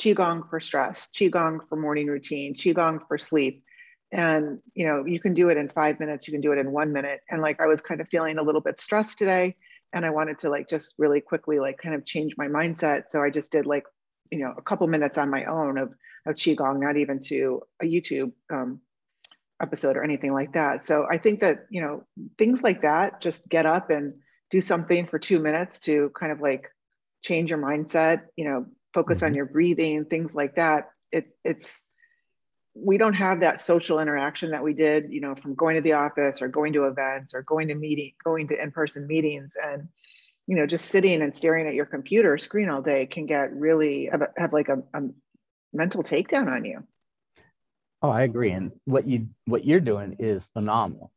Qigong 0.00 0.48
for 0.50 0.58
stress, 0.58 1.08
Qigong 1.14 1.60
for 1.68 1.76
morning 1.76 2.08
routine, 2.08 2.54
Qigong 2.54 3.00
for 3.06 3.18
sleep. 3.18 3.62
And 4.10 4.58
you 4.74 4.86
know, 4.86 5.04
you 5.06 5.20
can 5.20 5.34
do 5.34 5.48
it 5.48 5.56
in 5.56 5.68
five 5.68 5.98
minutes, 6.00 6.26
you 6.26 6.32
can 6.32 6.40
do 6.40 6.52
it 6.52 6.58
in 6.58 6.72
one 6.72 6.92
minute. 6.92 7.20
And 7.30 7.40
like 7.40 7.60
I 7.60 7.66
was 7.66 7.80
kind 7.80 8.00
of 8.00 8.08
feeling 8.08 8.38
a 8.38 8.42
little 8.42 8.60
bit 8.60 8.80
stressed 8.80 9.18
today. 9.18 9.56
And 9.92 10.04
I 10.06 10.10
wanted 10.10 10.38
to 10.40 10.50
like 10.50 10.68
just 10.68 10.94
really 10.98 11.20
quickly 11.20 11.58
like 11.58 11.78
kind 11.78 11.94
of 11.94 12.04
change 12.04 12.34
my 12.36 12.46
mindset. 12.46 13.04
So 13.10 13.22
I 13.22 13.30
just 13.30 13.52
did 13.52 13.66
like, 13.66 13.84
you 14.30 14.38
know, 14.38 14.54
a 14.56 14.62
couple 14.62 14.86
minutes 14.86 15.18
on 15.18 15.30
my 15.30 15.44
own 15.44 15.78
of 15.78 15.92
of 16.24 16.36
Qigong, 16.36 16.80
not 16.80 16.96
even 16.96 17.20
to 17.24 17.62
a 17.82 17.84
YouTube 17.84 18.32
um, 18.50 18.80
episode 19.60 19.96
or 19.96 20.04
anything 20.04 20.32
like 20.32 20.52
that. 20.52 20.84
So 20.84 21.06
I 21.10 21.18
think 21.18 21.40
that, 21.40 21.66
you 21.70 21.82
know, 21.82 22.04
things 22.38 22.62
like 22.62 22.82
that, 22.82 23.20
just 23.20 23.46
get 23.48 23.66
up 23.66 23.90
and 23.90 24.14
do 24.50 24.60
something 24.60 25.06
for 25.06 25.18
two 25.18 25.40
minutes 25.40 25.80
to 25.80 26.10
kind 26.18 26.30
of 26.30 26.40
like 26.40 26.68
change 27.22 27.50
your 27.50 27.58
mindset, 27.58 28.22
you 28.36 28.44
know, 28.44 28.66
focus 28.94 29.18
mm-hmm. 29.18 29.26
on 29.26 29.34
your 29.34 29.46
breathing, 29.46 30.04
things 30.04 30.34
like 30.34 30.56
that. 30.56 30.90
It, 31.10 31.26
it's, 31.44 31.72
we 32.74 32.96
don't 32.96 33.14
have 33.14 33.40
that 33.40 33.60
social 33.60 34.00
interaction 34.00 34.50
that 34.50 34.62
we 34.62 34.72
did, 34.72 35.10
you 35.10 35.20
know, 35.20 35.34
from 35.34 35.54
going 35.54 35.76
to 35.76 35.82
the 35.82 35.92
office 35.92 36.40
or 36.40 36.48
going 36.48 36.72
to 36.72 36.86
events 36.86 37.34
or 37.34 37.42
going 37.42 37.68
to 37.68 37.74
meeting, 37.74 38.12
going 38.24 38.48
to 38.48 38.60
in-person 38.60 39.06
meetings 39.06 39.54
and, 39.62 39.88
you 40.46 40.56
know, 40.56 40.66
just 40.66 40.86
sitting 40.86 41.20
and 41.22 41.34
staring 41.34 41.66
at 41.66 41.74
your 41.74 41.86
computer 41.86 42.38
screen 42.38 42.70
all 42.70 42.82
day 42.82 43.06
can 43.06 43.26
get 43.26 43.52
really 43.52 44.08
have, 44.10 44.22
have 44.36 44.52
like 44.52 44.68
a, 44.68 44.82
a 44.94 45.02
mental 45.72 46.02
takedown 46.02 46.50
on 46.50 46.64
you. 46.64 46.82
Oh, 48.00 48.10
I 48.10 48.22
agree. 48.22 48.50
And 48.50 48.72
what 48.84 49.06
you 49.06 49.28
what 49.44 49.64
you're 49.64 49.78
doing 49.80 50.16
is 50.18 50.42
phenomenal. 50.54 51.12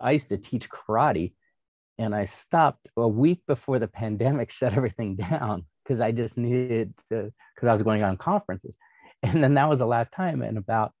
I 0.00 0.12
used 0.12 0.30
to 0.30 0.38
teach 0.38 0.70
karate 0.70 1.34
and 1.98 2.14
I 2.14 2.24
stopped 2.24 2.88
a 2.96 3.06
week 3.06 3.42
before 3.46 3.78
the 3.78 3.88
pandemic 3.88 4.50
shut 4.50 4.74
everything 4.74 5.16
down 5.16 5.66
because 5.82 6.00
I 6.00 6.12
just 6.12 6.36
needed 6.36 6.94
to 7.10 7.32
because 7.54 7.68
I 7.68 7.72
was 7.72 7.82
going 7.82 8.02
on 8.02 8.16
conferences. 8.16 8.76
And 9.32 9.42
then 9.42 9.54
that 9.54 9.68
was 9.68 9.78
the 9.78 9.86
last 9.86 10.12
time. 10.12 10.42
And 10.42 10.58
about 10.58 10.92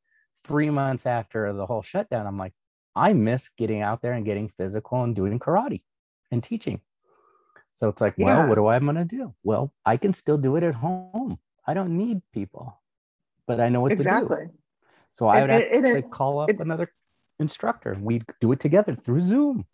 three 0.44 0.70
months 0.70 1.04
after 1.04 1.52
the 1.52 1.66
whole 1.66 1.82
shutdown, 1.82 2.26
I'm 2.26 2.38
like, 2.38 2.54
I 2.96 3.12
miss 3.12 3.50
getting 3.58 3.82
out 3.82 4.00
there 4.02 4.12
and 4.12 4.24
getting 4.24 4.48
physical 4.56 5.02
and 5.02 5.14
doing 5.14 5.38
karate 5.38 5.82
and 6.30 6.42
teaching. 6.42 6.80
So 7.74 7.88
it's 7.88 8.00
like, 8.00 8.14
well, 8.16 8.38
yeah. 8.38 8.46
what 8.46 8.54
do 8.54 8.66
I 8.66 8.78
going 8.78 8.94
to 8.94 9.04
do? 9.04 9.34
Well, 9.42 9.72
I 9.84 9.96
can 9.96 10.12
still 10.12 10.38
do 10.38 10.56
it 10.56 10.62
at 10.62 10.74
home. 10.74 11.38
I 11.66 11.74
don't 11.74 11.96
need 11.96 12.22
people, 12.32 12.80
but 13.46 13.60
I 13.60 13.68
know 13.68 13.80
what 13.80 13.92
exactly. 13.92 14.36
to 14.36 14.46
do. 14.46 14.52
So 15.12 15.26
I 15.26 15.40
would 15.40 15.50
it, 15.50 15.74
actually 15.74 15.98
it, 16.00 16.10
call 16.10 16.40
up 16.40 16.50
another 16.60 16.92
instructor. 17.40 17.92
and 17.92 18.04
We'd 18.04 18.24
do 18.40 18.52
it 18.52 18.60
together 18.60 18.94
through 18.94 19.22
Zoom. 19.22 19.66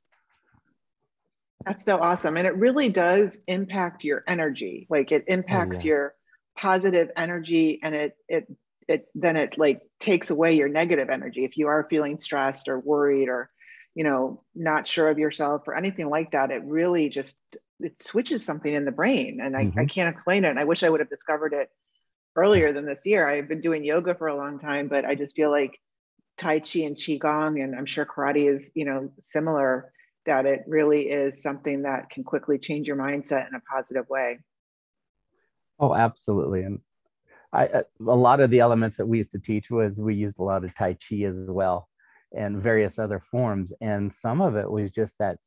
That's 1.65 1.85
so 1.85 1.99
awesome. 1.99 2.39
And 2.39 2.47
it 2.47 2.57
really 2.57 2.89
does 2.89 3.31
impact 3.47 4.03
your 4.03 4.25
energy. 4.27 4.87
Like 4.89 5.13
it 5.13 5.25
oh, 5.29 5.33
impacts 5.33 5.77
oh, 5.77 5.81
yes. 5.81 5.85
your 5.85 6.15
positive 6.61 7.11
energy 7.17 7.81
and 7.83 7.95
it 7.95 8.17
it 8.29 8.47
it 8.89 9.09
then 9.15 9.37
it 9.37 9.57
like 9.57 9.81
takes 10.01 10.31
away 10.31 10.55
your 10.55 10.69
negative 10.69 11.09
energy. 11.09 11.45
If 11.45 11.57
you 11.57 11.69
are 11.69 11.87
feeling 11.89 12.19
stressed 12.19 12.69
or 12.69 12.79
worried 12.79 13.29
or 13.29 13.51
you 13.95 14.05
know 14.05 14.43
not 14.55 14.87
sure 14.87 15.09
of 15.09 15.19
yourself 15.19 15.63
or 15.67 15.75
anything 15.75 16.11
like 16.11 16.33
that, 16.33 16.51
it 16.51 16.63
really 16.65 17.09
just 17.09 17.37
it 17.81 18.03
switches 18.03 18.45
something 18.45 18.73
in 18.73 18.85
the 18.85 18.93
brain. 18.93 19.41
And 19.43 19.57
I, 19.57 19.65
mm-hmm. 19.65 19.79
I 19.79 19.87
can't 19.87 20.15
explain 20.15 20.45
it. 20.45 20.51
And 20.51 20.59
I 20.59 20.65
wish 20.65 20.83
I 20.83 20.89
would 20.89 21.01
have 21.01 21.09
discovered 21.09 21.55
it 21.55 21.71
earlier 22.37 22.73
than 22.73 22.85
this 22.85 23.07
year. 23.07 23.29
I've 23.29 23.49
been 23.49 23.63
doing 23.63 23.85
yoga 23.85 24.15
for 24.15 24.29
a 24.29 24.37
long 24.37 24.59
time, 24.59 24.89
but 24.89 25.05
I 25.05 25.15
just 25.15 25.35
feel 25.35 25.51
like 25.51 25.81
Tai 26.39 26.61
Chi 26.61 26.81
and 26.81 26.97
Qigong, 26.97 27.63
and 27.63 27.75
I'm 27.75 27.87
sure 27.87 28.07
karate 28.07 28.55
is, 28.55 28.65
you 28.75 28.85
know, 28.85 29.11
similar, 29.33 29.93
that 30.27 30.47
it 30.47 30.65
really 30.67 31.09
is 31.09 31.43
something 31.43 31.83
that 31.83 32.11
can 32.11 32.25
quickly 32.25 32.59
change 32.59 32.87
your 32.87 32.97
mindset 32.97 33.49
in 33.49 33.55
a 33.55 33.61
positive 33.61 34.09
way. 34.09 34.39
Oh, 35.81 35.95
absolutely. 35.95 36.63
And 36.63 36.81
I, 37.53 37.65
a 37.67 37.85
lot 37.99 38.41
of 38.41 38.51
the 38.51 38.61
elements 38.61 38.99
that 38.99 39.07
we 39.07 39.19
used 39.19 39.33
to 39.33 39.39
teach 39.39 39.71
was 39.71 39.99
we 39.99 40.15
used 40.15 40.39
a 40.39 40.45
lot 40.45 40.63
of 40.63 40.75
Tai 40.75 40.95
Chi 40.95 41.23
as 41.23 41.51
well 41.51 41.89
and 42.37 42.63
various 42.63 42.99
other 42.99 43.19
forms. 43.19 43.73
And 43.81 44.13
some 44.13 44.41
of 44.41 44.55
it 44.57 44.71
was 44.71 44.91
just 44.91 45.19
that, 45.19 45.39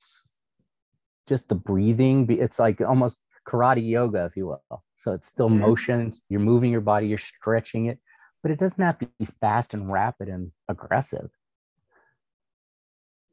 just 1.28 1.48
the 1.48 1.56
breathing. 1.56 2.28
It's 2.30 2.60
like 2.60 2.82
almost 2.82 3.22
karate 3.48 3.88
yoga, 3.88 4.26
if 4.26 4.36
you 4.36 4.48
will. 4.48 4.84
So 4.98 5.14
it's 5.14 5.28
still 5.28 5.50
mm-hmm. 5.50 5.60
motions, 5.60 6.24
you're 6.30 6.40
moving 6.40 6.72
your 6.72 6.82
body, 6.82 7.08
you're 7.08 7.18
stretching 7.18 7.86
it, 7.86 8.00
but 8.42 8.52
it 8.52 8.60
doesn't 8.60 8.84
have 8.84 9.00
to 9.00 9.10
be 9.20 9.28
fast 9.40 9.74
and 9.74 9.92
rapid 9.92 10.30
and 10.30 10.52
aggressive. 10.68 11.30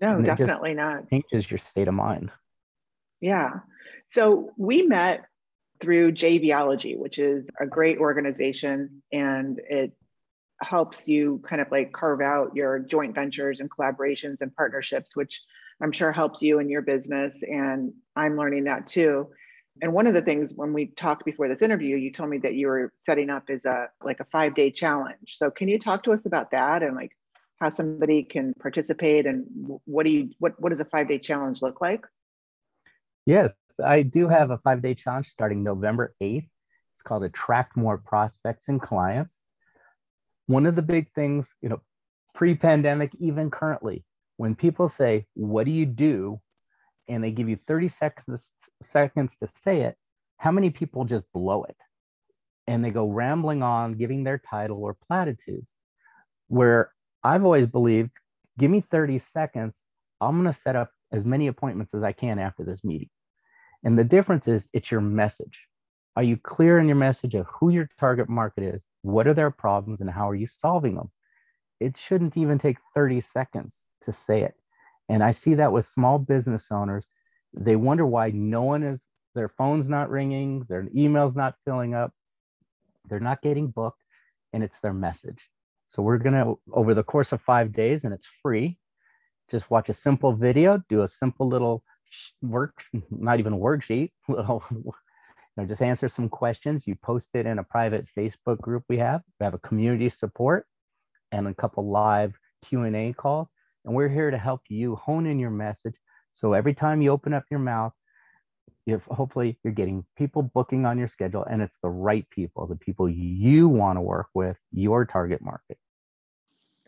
No, 0.00 0.16
and 0.16 0.25
definitely 0.25 0.75
not. 0.75 1.09
Changes 1.11 1.50
your 1.50 1.59
state 1.59 1.88
of 1.88 1.95
mind. 1.95 2.30
Yeah. 3.21 3.61
So 4.12 4.52
we 4.57 4.83
met 4.83 5.25
through 5.81 6.13
JVology, 6.13 6.97
which 6.97 7.19
is 7.19 7.47
a 7.61 7.67
great 7.67 7.99
organization 7.99 9.03
and 9.13 9.61
it 9.69 9.93
helps 10.63 11.09
you 11.09 11.43
kind 11.49 11.63
of 11.63 11.71
like 11.71 11.93
carve 11.93 12.21
out 12.21 12.55
your 12.55 12.81
joint 12.81 13.15
ventures 13.15 13.61
and 13.61 13.71
collaborations 13.71 14.43
and 14.43 14.55
partnerships, 14.55 15.17
which 15.17 15.41
I'm 15.83 15.93
sure 15.93 16.13
helps 16.13 16.43
you 16.43 16.59
in 16.59 16.69
your 16.69 16.83
business. 16.83 17.37
And 17.43 17.95
I'm 18.15 18.37
learning 18.37 18.65
that 18.65 18.87
too 18.87 19.29
and 19.83 19.93
one 19.93 20.07
of 20.07 20.15
the 20.15 20.23
things 20.23 20.53
when 20.55 20.73
we 20.73 20.87
talked 20.87 21.25
before 21.25 21.49
this 21.49 21.63
interview 21.63 21.97
you 21.97 22.13
told 22.13 22.31
me 22.31 22.39
that 22.39 22.55
you 22.55 22.67
were 22.67 22.93
setting 23.05 23.31
up 23.31 23.45
as 23.49 23.65
a 23.65 23.89
like 24.05 24.21
a 24.21 24.25
five 24.27 24.55
day 24.55 24.71
challenge 24.71 25.37
so 25.37 25.51
can 25.51 25.69
you 25.69 25.79
talk 25.79 26.03
to 26.03 26.13
us 26.13 26.25
about 26.27 26.51
that 26.51 26.83
and 26.83 26.97
like 26.97 27.13
how 27.61 27.69
somebody 27.69 28.23
can 28.23 28.55
participate 28.55 29.27
and 29.27 29.47
what 29.85 30.07
do 30.07 30.13
you 30.13 30.31
what 30.39 30.61
what 30.61 30.71
does 30.71 30.81
a 30.81 30.85
five 30.85 31.09
day 31.09 31.19
challenge 31.19 31.63
look 31.63 31.81
like 31.81 32.05
yes 33.31 33.53
i 33.85 34.03
do 34.03 34.29
have 34.29 34.51
a 34.51 34.59
five 34.59 34.83
day 34.83 34.95
challenge 34.95 35.29
starting 35.29 35.63
november 35.63 36.15
8th 36.23 36.49
it's 36.95 37.03
called 37.05 37.25
attract 37.25 37.77
more 37.77 37.99
prospects 37.99 38.69
and 38.69 38.81
clients 38.81 39.41
one 40.47 40.67
of 40.67 40.77
the 40.77 40.83
big 40.83 41.11
things 41.13 41.55
you 41.63 41.69
know 41.69 41.81
pre-pandemic 42.35 43.13
even 43.19 43.51
currently 43.51 44.05
when 44.37 44.55
people 44.55 44.89
say 44.89 45.27
what 45.35 45.67
do 45.67 45.71
you 45.71 45.87
do 45.87 46.41
and 47.11 47.25
they 47.25 47.33
give 47.33 47.49
you 47.49 47.57
30 47.57 47.89
seconds 47.89 48.53
seconds 48.81 49.37
to 49.37 49.47
say 49.49 49.83
it, 49.83 49.97
how 50.37 50.53
many 50.53 50.71
people 50.71 51.05
just 51.05 51.25
blow 51.35 51.65
it? 51.65 51.77
And 52.67 52.85
they 52.85 52.91
go 52.91 53.09
rambling 53.09 53.63
on, 53.63 53.95
giving 53.95 54.23
their 54.23 54.39
title 54.39 54.79
or 54.83 54.97
platitudes. 55.09 55.69
Where 56.47 56.93
I've 57.25 57.45
always 57.45 57.67
believed, 57.67 58.11
give 58.59 58.71
me 58.71 58.81
30 58.81 59.19
seconds, 59.19 59.81
I'm 60.21 60.41
going 60.41 60.53
to 60.53 60.59
set 60.59 60.77
up 60.77 60.91
as 61.13 61.25
many 61.25 61.49
appointments 61.49 61.95
as 61.95 62.05
I 62.05 62.13
can 62.13 62.39
after 62.39 62.65
this 62.65 62.85
meeting. 62.85 63.11
And 63.85 63.99
the 63.99 64.05
difference 64.05 64.47
is 64.49 64.69
it's 64.73 64.91
your 64.91 65.01
message. 65.01 65.59
Are 66.17 66.23
you 66.23 66.37
clear 66.37 66.79
in 66.79 66.87
your 66.87 66.97
message 66.97 67.35
of 67.35 67.47
who 67.47 67.71
your 67.71 67.89
target 67.99 68.29
market 68.29 68.65
is? 68.65 68.85
What 69.03 69.27
are 69.27 69.35
their 69.35 69.51
problems 69.51 70.01
and 70.01 70.11
how 70.11 70.29
are 70.29 70.35
you 70.35 70.47
solving 70.47 70.97
them? 70.97 71.11
It 71.79 71.97
shouldn't 71.97 72.37
even 72.37 72.59
take 72.59 72.77
30 72.95 73.21
seconds 73.23 73.83
to 74.03 74.13
say 74.13 74.43
it. 74.43 74.55
And 75.09 75.23
I 75.23 75.31
see 75.31 75.55
that 75.55 75.73
with 75.73 75.87
small 75.87 76.19
business 76.19 76.71
owners. 76.71 77.07
They 77.55 77.77
wonder 77.77 78.07
why 78.07 78.31
no 78.31 78.63
one 78.63 78.83
is, 78.83 79.05
their 79.35 79.49
phone's 79.49 79.89
not 79.89 80.11
ringing, 80.11 80.67
their 80.69 80.87
email's 80.95 81.35
not 81.35 81.55
filling 81.65 81.95
up, 81.95 82.13
they're 83.09 83.19
not 83.19 83.43
getting 83.43 83.69
booked, 83.69 84.03
and 84.53 84.63
it's 84.63 84.81
their 84.81 84.93
message. 84.93 85.49
So 85.89 86.03
we're 86.03 86.19
going 86.19 86.35
to, 86.35 86.59
over 86.73 86.95
the 86.95 87.03
course 87.03 87.33
of 87.33 87.41
five 87.41 87.73
days, 87.73 88.05
and 88.05 88.15
it's 88.15 88.29
free, 88.43 88.79
just 89.51 89.71
watch 89.71 89.89
a 89.89 89.95
simple 89.95 90.33
video, 90.33 90.81
do 90.89 91.03
a 91.03 91.09
simple 91.09 91.49
little 91.49 91.83
work, 92.43 92.85
not 93.11 93.38
even 93.38 93.52
a 93.52 93.57
worksheet, 93.59 94.11
little, 94.29 94.62
you 94.71 94.93
know, 95.57 95.67
just 95.67 95.83
answer 95.83 96.09
some 96.09 96.29
questions. 96.29 96.87
You 96.87 96.97
post 96.97 97.31
it 97.35 97.47
in 97.47 97.59
a 97.59 97.64
private 97.64 98.07
Facebook 98.17 98.61
group 98.61 98.85
we 98.88 98.99
have. 98.99 99.23
We 99.38 99.45
have 99.45 99.55
a 99.55 99.59
community 99.59 100.09
support 100.09 100.67
and 101.33 101.47
a 101.49 101.55
couple 101.55 101.90
live 101.90 102.35
Q&A 102.64 103.12
calls 103.12 103.49
and 103.85 103.95
we're 103.95 104.09
here 104.09 104.31
to 104.31 104.38
help 104.38 104.62
you 104.69 104.97
hone 104.97 105.26
in 105.26 105.38
your 105.38 105.50
message. 105.50 105.95
So 106.35 106.52
every 106.52 106.75
time 106.75 107.02
you 107.02 107.11
open 107.11 107.33
up 107.33 107.45
your 107.50 107.61
mouth, 107.61 107.93
if 108.87 109.02
hopefully 109.05 109.59
you're 109.62 109.73
getting 109.73 110.05
people 110.17 110.43
booking 110.43 110.85
on 110.85 110.99
your 110.99 111.09
schedule 111.09 111.45
and 111.45 111.62
it's 111.62 111.79
the 111.83 111.88
right 111.88 112.29
people, 112.31 112.67
the 112.67 112.76
people 112.76 113.09
you 113.09 113.69
want 113.69 113.97
to 113.97 114.02
work 114.02 114.29
with, 114.35 114.57
your 114.73 115.05
target 115.05 115.40
market. 115.40 115.79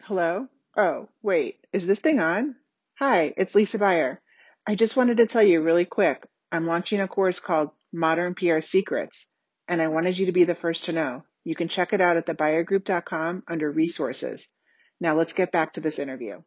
Hello, 0.03 0.49
Oh, 0.75 1.09
wait, 1.23 1.67
is 1.75 1.87
this 1.87 1.99
thing 1.99 2.19
on? 2.19 2.57
Hi, 2.99 3.35
it's 3.37 3.55
Lisa 3.55 3.79
Buyer. 3.79 4.23
I 4.65 4.77
just 4.77 4.97
wanted 4.97 5.17
to 5.17 5.27
tell 5.27 5.43
you 5.43 5.61
really 5.61 5.85
quick 5.85 6.25
I'm 6.53 6.69
launching 6.69 7.01
a 7.01 7.09
course 7.09 7.41
called 7.41 7.71
Modern 7.93 8.37
PR 8.37 8.61
Secrets, 8.61 9.27
and 9.67 9.83
I 9.83 9.89
wanted 9.89 10.17
you 10.17 10.27
to 10.27 10.33
be 10.33 10.45
the 10.45 10.55
first 10.55 10.85
to 10.85 10.93
know. 10.93 11.25
You 11.43 11.57
can 11.57 11.67
check 11.67 11.93
it 11.93 12.01
out 12.01 12.17
at 12.17 12.27
thebuyergroup.com 12.27 13.43
under 13.49 13.69
resources. 13.69 14.47
Now 15.01 15.17
let's 15.17 15.33
get 15.33 15.51
back 15.51 15.73
to 15.73 15.81
this 15.81 15.99
interview. 15.99 16.43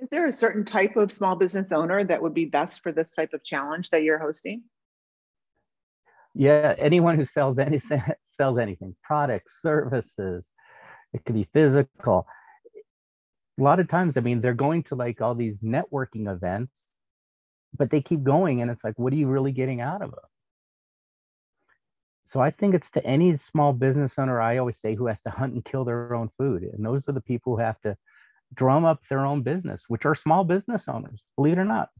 Is 0.00 0.08
there 0.10 0.26
a 0.26 0.32
certain 0.32 0.64
type 0.64 0.96
of 0.96 1.12
small 1.12 1.36
business 1.36 1.70
owner 1.70 2.02
that 2.02 2.22
would 2.22 2.34
be 2.34 2.46
best 2.46 2.82
for 2.82 2.90
this 2.90 3.12
type 3.12 3.34
of 3.34 3.44
challenge 3.44 3.90
that 3.90 4.02
you're 4.02 4.18
hosting? 4.18 4.64
Yeah, 6.34 6.74
anyone 6.76 7.14
who 7.14 7.24
sells 7.24 7.60
any 7.60 7.80
sells 8.24 8.58
anything, 8.58 8.96
products, 9.04 9.62
services, 9.62 10.50
it 11.12 11.24
could 11.24 11.34
be 11.34 11.48
physical. 11.52 12.26
A 13.58 13.62
lot 13.62 13.80
of 13.80 13.88
times, 13.88 14.16
I 14.16 14.20
mean, 14.20 14.40
they're 14.40 14.54
going 14.54 14.82
to 14.84 14.94
like 14.94 15.20
all 15.20 15.34
these 15.34 15.60
networking 15.60 16.30
events, 16.30 16.84
but 17.76 17.90
they 17.90 18.00
keep 18.00 18.22
going, 18.22 18.62
and 18.62 18.70
it's 18.70 18.84
like, 18.84 18.98
what 18.98 19.12
are 19.12 19.16
you 19.16 19.28
really 19.28 19.52
getting 19.52 19.80
out 19.80 20.02
of 20.02 20.12
it? 20.12 20.18
So 22.28 22.40
I 22.40 22.50
think 22.50 22.74
it's 22.74 22.90
to 22.92 23.04
any 23.04 23.36
small 23.36 23.74
business 23.74 24.18
owner, 24.18 24.40
I 24.40 24.56
always 24.56 24.78
say, 24.78 24.94
who 24.94 25.06
has 25.06 25.20
to 25.22 25.30
hunt 25.30 25.52
and 25.52 25.64
kill 25.64 25.84
their 25.84 26.14
own 26.14 26.30
food. 26.38 26.62
And 26.62 26.84
those 26.84 27.06
are 27.08 27.12
the 27.12 27.20
people 27.20 27.54
who 27.54 27.62
have 27.62 27.78
to 27.82 27.94
drum 28.54 28.86
up 28.86 29.00
their 29.10 29.26
own 29.26 29.42
business, 29.42 29.84
which 29.88 30.06
are 30.06 30.14
small 30.14 30.42
business 30.42 30.88
owners, 30.88 31.22
believe 31.36 31.54
it 31.54 31.58
or 31.58 31.66
not. 31.66 31.90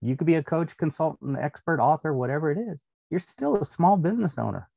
You 0.00 0.16
could 0.16 0.26
be 0.26 0.36
a 0.36 0.42
coach, 0.42 0.76
consultant, 0.76 1.38
expert, 1.38 1.80
author, 1.80 2.14
whatever 2.14 2.50
it 2.50 2.58
is. 2.58 2.82
You're 3.10 3.20
still 3.20 3.56
a 3.56 3.64
small 3.64 3.96
business 3.96 4.38
owner. 4.38 4.68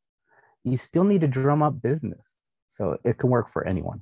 You 0.64 0.78
still 0.78 1.04
need 1.06 1.22
to 1.22 1.28
drum 1.28 1.64
up 1.64 1.82
business. 1.82 2.37
So 2.70 2.98
it 3.04 3.18
can 3.18 3.30
work 3.30 3.52
for 3.52 3.66
anyone. 3.66 4.02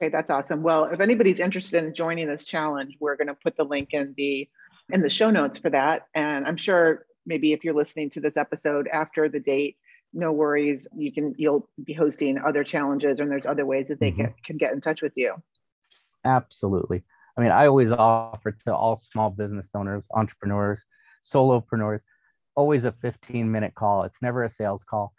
Okay, 0.00 0.10
that's 0.10 0.30
awesome. 0.30 0.62
Well, 0.62 0.84
if 0.84 1.00
anybody's 1.00 1.40
interested 1.40 1.82
in 1.82 1.94
joining 1.94 2.26
this 2.26 2.44
challenge, 2.44 2.96
we're 3.00 3.16
going 3.16 3.28
to 3.28 3.34
put 3.34 3.56
the 3.56 3.64
link 3.64 3.90
in 3.92 4.14
the 4.16 4.48
in 4.92 5.00
the 5.00 5.08
show 5.08 5.30
notes 5.30 5.58
for 5.58 5.70
that. 5.70 6.06
And 6.14 6.46
I'm 6.46 6.56
sure 6.56 7.06
maybe 7.24 7.52
if 7.52 7.64
you're 7.64 7.74
listening 7.74 8.10
to 8.10 8.20
this 8.20 8.36
episode 8.36 8.88
after 8.88 9.28
the 9.28 9.40
date, 9.40 9.76
no 10.12 10.32
worries. 10.32 10.86
You 10.94 11.12
can 11.12 11.34
you'll 11.38 11.68
be 11.82 11.92
hosting 11.92 12.38
other 12.38 12.62
challenges, 12.62 13.20
and 13.20 13.30
there's 13.30 13.46
other 13.46 13.64
ways 13.66 13.86
that 13.88 14.00
they 14.00 14.12
mm-hmm. 14.12 14.22
can, 14.22 14.34
can 14.44 14.56
get 14.58 14.72
in 14.72 14.80
touch 14.80 15.02
with 15.02 15.12
you. 15.16 15.34
Absolutely. 16.24 17.02
I 17.36 17.40
mean, 17.40 17.50
I 17.50 17.66
always 17.66 17.90
offer 17.90 18.52
to 18.66 18.74
all 18.74 18.98
small 18.98 19.30
business 19.30 19.70
owners, 19.74 20.06
entrepreneurs, 20.14 20.82
solopreneurs, 21.22 22.00
always 22.54 22.84
a 22.84 22.92
15 22.92 23.50
minute 23.50 23.74
call. 23.74 24.04
It's 24.04 24.22
never 24.22 24.42
a 24.42 24.48
sales 24.48 24.84
call. 24.84 25.12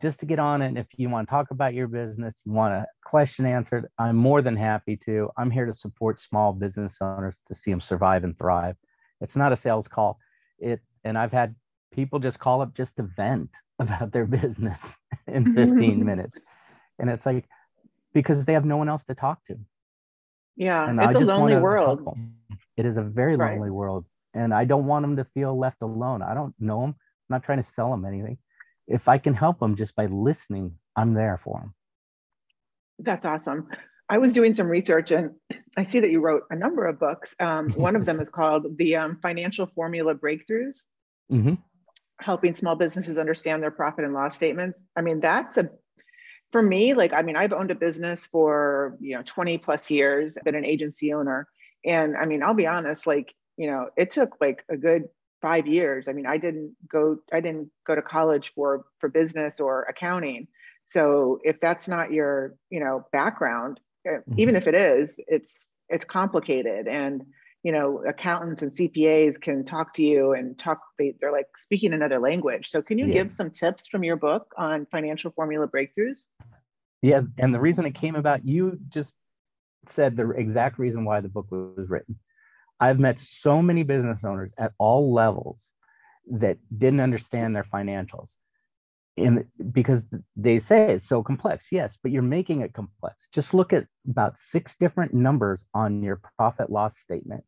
Just 0.00 0.20
to 0.20 0.26
get 0.26 0.38
on 0.38 0.60
it. 0.60 0.76
If 0.76 0.86
you 0.96 1.08
want 1.08 1.28
to 1.28 1.30
talk 1.30 1.50
about 1.50 1.72
your 1.72 1.88
business, 1.88 2.40
you 2.44 2.52
want 2.52 2.74
a 2.74 2.86
question 3.04 3.46
answered, 3.46 3.86
I'm 3.98 4.16
more 4.16 4.42
than 4.42 4.56
happy 4.56 4.96
to. 5.06 5.30
I'm 5.38 5.50
here 5.50 5.64
to 5.64 5.72
support 5.72 6.20
small 6.20 6.52
business 6.52 6.98
owners 7.00 7.40
to 7.46 7.54
see 7.54 7.70
them 7.70 7.80
survive 7.80 8.24
and 8.24 8.36
thrive. 8.36 8.76
It's 9.20 9.36
not 9.36 9.52
a 9.52 9.56
sales 9.56 9.88
call. 9.88 10.18
It 10.58 10.80
and 11.04 11.16
I've 11.16 11.32
had 11.32 11.54
people 11.92 12.18
just 12.18 12.38
call 12.38 12.60
up 12.60 12.74
just 12.74 12.96
to 12.96 13.02
vent 13.02 13.50
about 13.78 14.12
their 14.12 14.26
business 14.26 14.82
in 15.26 15.54
15 15.54 16.04
minutes. 16.04 16.38
And 16.98 17.08
it's 17.08 17.24
like 17.24 17.48
because 18.12 18.44
they 18.44 18.52
have 18.52 18.64
no 18.64 18.76
one 18.76 18.88
else 18.88 19.04
to 19.04 19.14
talk 19.14 19.44
to. 19.46 19.58
Yeah, 20.56 20.88
and 20.88 21.00
it's 21.00 21.14
a 21.14 21.20
lonely 21.20 21.56
world. 21.56 22.18
It 22.76 22.84
is 22.84 22.96
a 22.96 23.02
very 23.02 23.36
right. 23.36 23.52
lonely 23.52 23.70
world. 23.70 24.04
And 24.34 24.52
I 24.52 24.64
don't 24.64 24.86
want 24.86 25.04
them 25.04 25.16
to 25.16 25.24
feel 25.24 25.56
left 25.56 25.82
alone. 25.82 26.20
I 26.20 26.34
don't 26.34 26.54
know 26.58 26.80
them. 26.80 26.90
I'm 26.90 27.34
not 27.34 27.44
trying 27.44 27.58
to 27.58 27.64
sell 27.64 27.90
them 27.90 28.04
anything. 28.04 28.38
If 28.88 29.06
I 29.06 29.18
can 29.18 29.34
help 29.34 29.60
them 29.60 29.76
just 29.76 29.94
by 29.94 30.06
listening, 30.06 30.74
I'm 30.96 31.12
there 31.12 31.40
for 31.44 31.60
them. 31.60 31.74
That's 32.98 33.24
awesome. 33.24 33.68
I 34.08 34.18
was 34.18 34.32
doing 34.32 34.54
some 34.54 34.66
research 34.66 35.10
and 35.10 35.32
I 35.76 35.84
see 35.84 36.00
that 36.00 36.10
you 36.10 36.20
wrote 36.20 36.42
a 36.50 36.56
number 36.56 36.86
of 36.86 36.98
books. 36.98 37.34
Um, 37.38 37.70
one 37.74 37.94
of 37.94 38.06
them 38.06 38.20
is 38.20 38.28
called 38.30 38.78
The 38.78 38.96
um, 38.96 39.18
Financial 39.22 39.66
Formula 39.66 40.14
Breakthroughs, 40.14 40.84
mm-hmm. 41.30 41.54
helping 42.20 42.56
small 42.56 42.74
businesses 42.74 43.18
understand 43.18 43.62
their 43.62 43.70
profit 43.70 44.04
and 44.04 44.14
loss 44.14 44.34
statements. 44.34 44.80
I 44.96 45.02
mean, 45.02 45.20
that's 45.20 45.58
a 45.58 45.68
for 46.50 46.62
me, 46.62 46.94
like, 46.94 47.12
I 47.12 47.22
mean, 47.22 47.36
I've 47.36 47.52
owned 47.52 47.70
a 47.70 47.74
business 47.74 48.20
for, 48.32 48.96
you 49.00 49.14
know, 49.14 49.22
20 49.24 49.58
plus 49.58 49.90
years, 49.90 50.36
been 50.44 50.54
an 50.54 50.64
agency 50.64 51.12
owner. 51.12 51.46
And 51.84 52.16
I 52.16 52.24
mean, 52.24 52.42
I'll 52.42 52.54
be 52.54 52.66
honest, 52.66 53.06
like, 53.06 53.34
you 53.56 53.70
know, 53.70 53.90
it 53.96 54.10
took 54.10 54.36
like 54.40 54.64
a 54.70 54.76
good 54.76 55.04
five 55.40 55.66
years. 55.66 56.08
I 56.08 56.12
mean, 56.12 56.26
I 56.26 56.38
didn't 56.38 56.74
go, 56.90 57.18
I 57.32 57.40
didn't 57.40 57.70
go 57.86 57.94
to 57.94 58.02
college 58.02 58.52
for, 58.54 58.86
for 58.98 59.08
business 59.08 59.60
or 59.60 59.82
accounting. 59.84 60.48
So 60.90 61.38
if 61.42 61.60
that's 61.60 61.88
not 61.88 62.12
your, 62.12 62.56
you 62.70 62.80
know, 62.80 63.06
background, 63.12 63.80
eh, 64.06 64.10
mm-hmm. 64.10 64.38
even 64.38 64.56
if 64.56 64.66
it 64.66 64.74
is, 64.74 65.14
it's, 65.26 65.68
it's 65.88 66.04
complicated. 66.04 66.88
And, 66.88 67.24
you 67.62 67.72
know, 67.72 68.04
accountants 68.06 68.62
and 68.62 68.72
CPAs 68.72 69.40
can 69.40 69.64
talk 69.64 69.94
to 69.94 70.02
you 70.02 70.32
and 70.32 70.58
talk, 70.58 70.80
they, 70.98 71.14
they're 71.20 71.32
like 71.32 71.48
speaking 71.58 71.92
another 71.92 72.18
language. 72.18 72.70
So, 72.70 72.80
can 72.82 72.98
you 72.98 73.06
yes. 73.06 73.14
give 73.14 73.30
some 73.30 73.50
tips 73.50 73.88
from 73.88 74.04
your 74.04 74.16
book 74.16 74.52
on 74.56 74.86
financial 74.90 75.32
formula 75.32 75.66
breakthroughs? 75.66 76.24
Yeah. 77.02 77.22
And 77.38 77.52
the 77.52 77.60
reason 77.60 77.84
it 77.84 77.94
came 77.94 78.14
about, 78.14 78.46
you 78.46 78.78
just 78.88 79.14
said 79.86 80.16
the 80.16 80.30
exact 80.30 80.78
reason 80.78 81.04
why 81.04 81.20
the 81.20 81.28
book 81.28 81.46
was 81.50 81.88
written. 81.88 82.16
I've 82.80 82.98
met 82.98 83.18
so 83.18 83.60
many 83.60 83.82
business 83.82 84.24
owners 84.24 84.52
at 84.58 84.72
all 84.78 85.12
levels 85.12 85.58
that 86.30 86.58
didn't 86.76 87.00
understand 87.00 87.54
their 87.56 87.64
financials. 87.64 88.30
And 89.16 89.46
because 89.72 90.06
they 90.36 90.60
say 90.60 90.92
it's 90.92 91.08
so 91.08 91.22
complex, 91.22 91.68
yes, 91.72 91.98
but 92.00 92.12
you're 92.12 92.22
making 92.22 92.60
it 92.60 92.72
complex. 92.72 93.28
Just 93.32 93.52
look 93.52 93.72
at 93.72 93.86
about 94.08 94.38
six 94.38 94.76
different 94.76 95.12
numbers 95.12 95.64
on 95.74 96.02
your 96.04 96.20
profit 96.36 96.70
loss 96.70 96.98
statement 96.98 97.42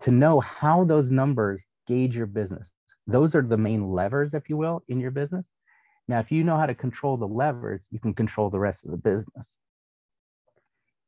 to 0.00 0.10
know 0.12 0.40
how 0.40 0.84
those 0.84 1.10
numbers 1.10 1.64
gauge 1.88 2.16
your 2.16 2.26
business. 2.26 2.70
Those 3.06 3.34
are 3.34 3.42
the 3.42 3.56
main 3.56 3.90
levers, 3.90 4.34
if 4.34 4.48
you 4.48 4.56
will, 4.56 4.82
in 4.88 5.00
your 5.00 5.10
business. 5.10 5.44
Now, 6.08 6.20
if 6.20 6.30
you 6.30 6.44
know 6.44 6.56
how 6.56 6.66
to 6.66 6.74
control 6.74 7.16
the 7.16 7.26
levers, 7.26 7.82
you 7.90 7.98
can 7.98 8.14
control 8.14 8.50
the 8.50 8.58
rest 8.58 8.84
of 8.84 8.92
the 8.92 8.96
business. 8.96 9.58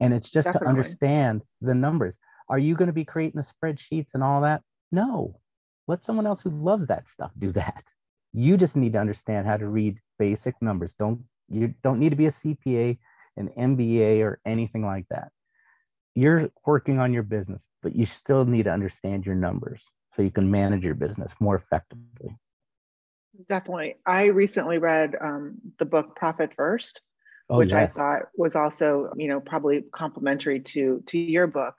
And 0.01 0.12
it's 0.12 0.31
just 0.31 0.46
Definitely. 0.46 0.66
to 0.66 0.70
understand 0.70 1.42
the 1.61 1.74
numbers. 1.74 2.16
Are 2.49 2.59
you 2.59 2.75
going 2.75 2.87
to 2.89 2.93
be 2.93 3.05
creating 3.05 3.41
the 3.41 3.47
spreadsheets 3.47 4.15
and 4.15 4.23
all 4.23 4.43
that? 4.43 4.63
No. 4.91 5.41
Let 5.87 6.05
someone 6.05 6.27
else 6.27 6.41
who 6.41 6.51
loves 6.51 6.87
that 6.87 7.09
stuff 7.09 7.33
do 7.39 7.53
that. 7.53 7.85
You 8.33 8.57
just 8.57 8.77
need 8.77 8.93
to 8.93 9.01
understand 9.01 9.47
how 9.47 9.57
to 9.57 9.67
read 9.67 9.99
basic 10.19 10.61
numbers. 10.61 10.95
Don't 10.99 11.25
you 11.49 11.75
don't 11.83 11.99
need 11.99 12.11
to 12.11 12.17
be 12.17 12.27
a 12.27 12.31
CPA, 12.31 12.99
an 13.39 13.49
MBA, 13.59 14.21
or 14.21 14.39
anything 14.45 14.85
like 14.85 15.07
that 15.09 15.33
you're 16.19 16.51
working 16.67 16.99
on 16.99 17.13
your 17.13 17.23
business, 17.23 17.67
but 17.81 17.95
you 17.95 18.05
still 18.05 18.45
need 18.45 18.65
to 18.65 18.73
understand 18.73 19.25
your 19.25 19.37
numbers 19.37 19.81
so 20.13 20.23
you 20.23 20.33
can 20.33 20.51
manage 20.51 20.83
your 20.83 20.97
business 20.97 21.33
more 21.39 21.55
effectively. 21.55 22.37
Definitely. 23.49 23.97
I 24.05 24.25
recently 24.25 24.79
read 24.79 25.15
um, 25.21 25.59
the 25.79 25.85
book 25.85 26.17
Profit 26.17 26.51
First, 26.57 27.01
oh, 27.49 27.59
which 27.59 27.71
yes. 27.71 27.97
I 27.97 27.99
thought 27.99 28.23
was 28.37 28.57
also, 28.57 29.13
you 29.17 29.29
know, 29.29 29.39
probably 29.39 29.85
complementary 29.93 30.59
to 30.61 31.05
to 31.07 31.19
your 31.19 31.47
book. 31.47 31.75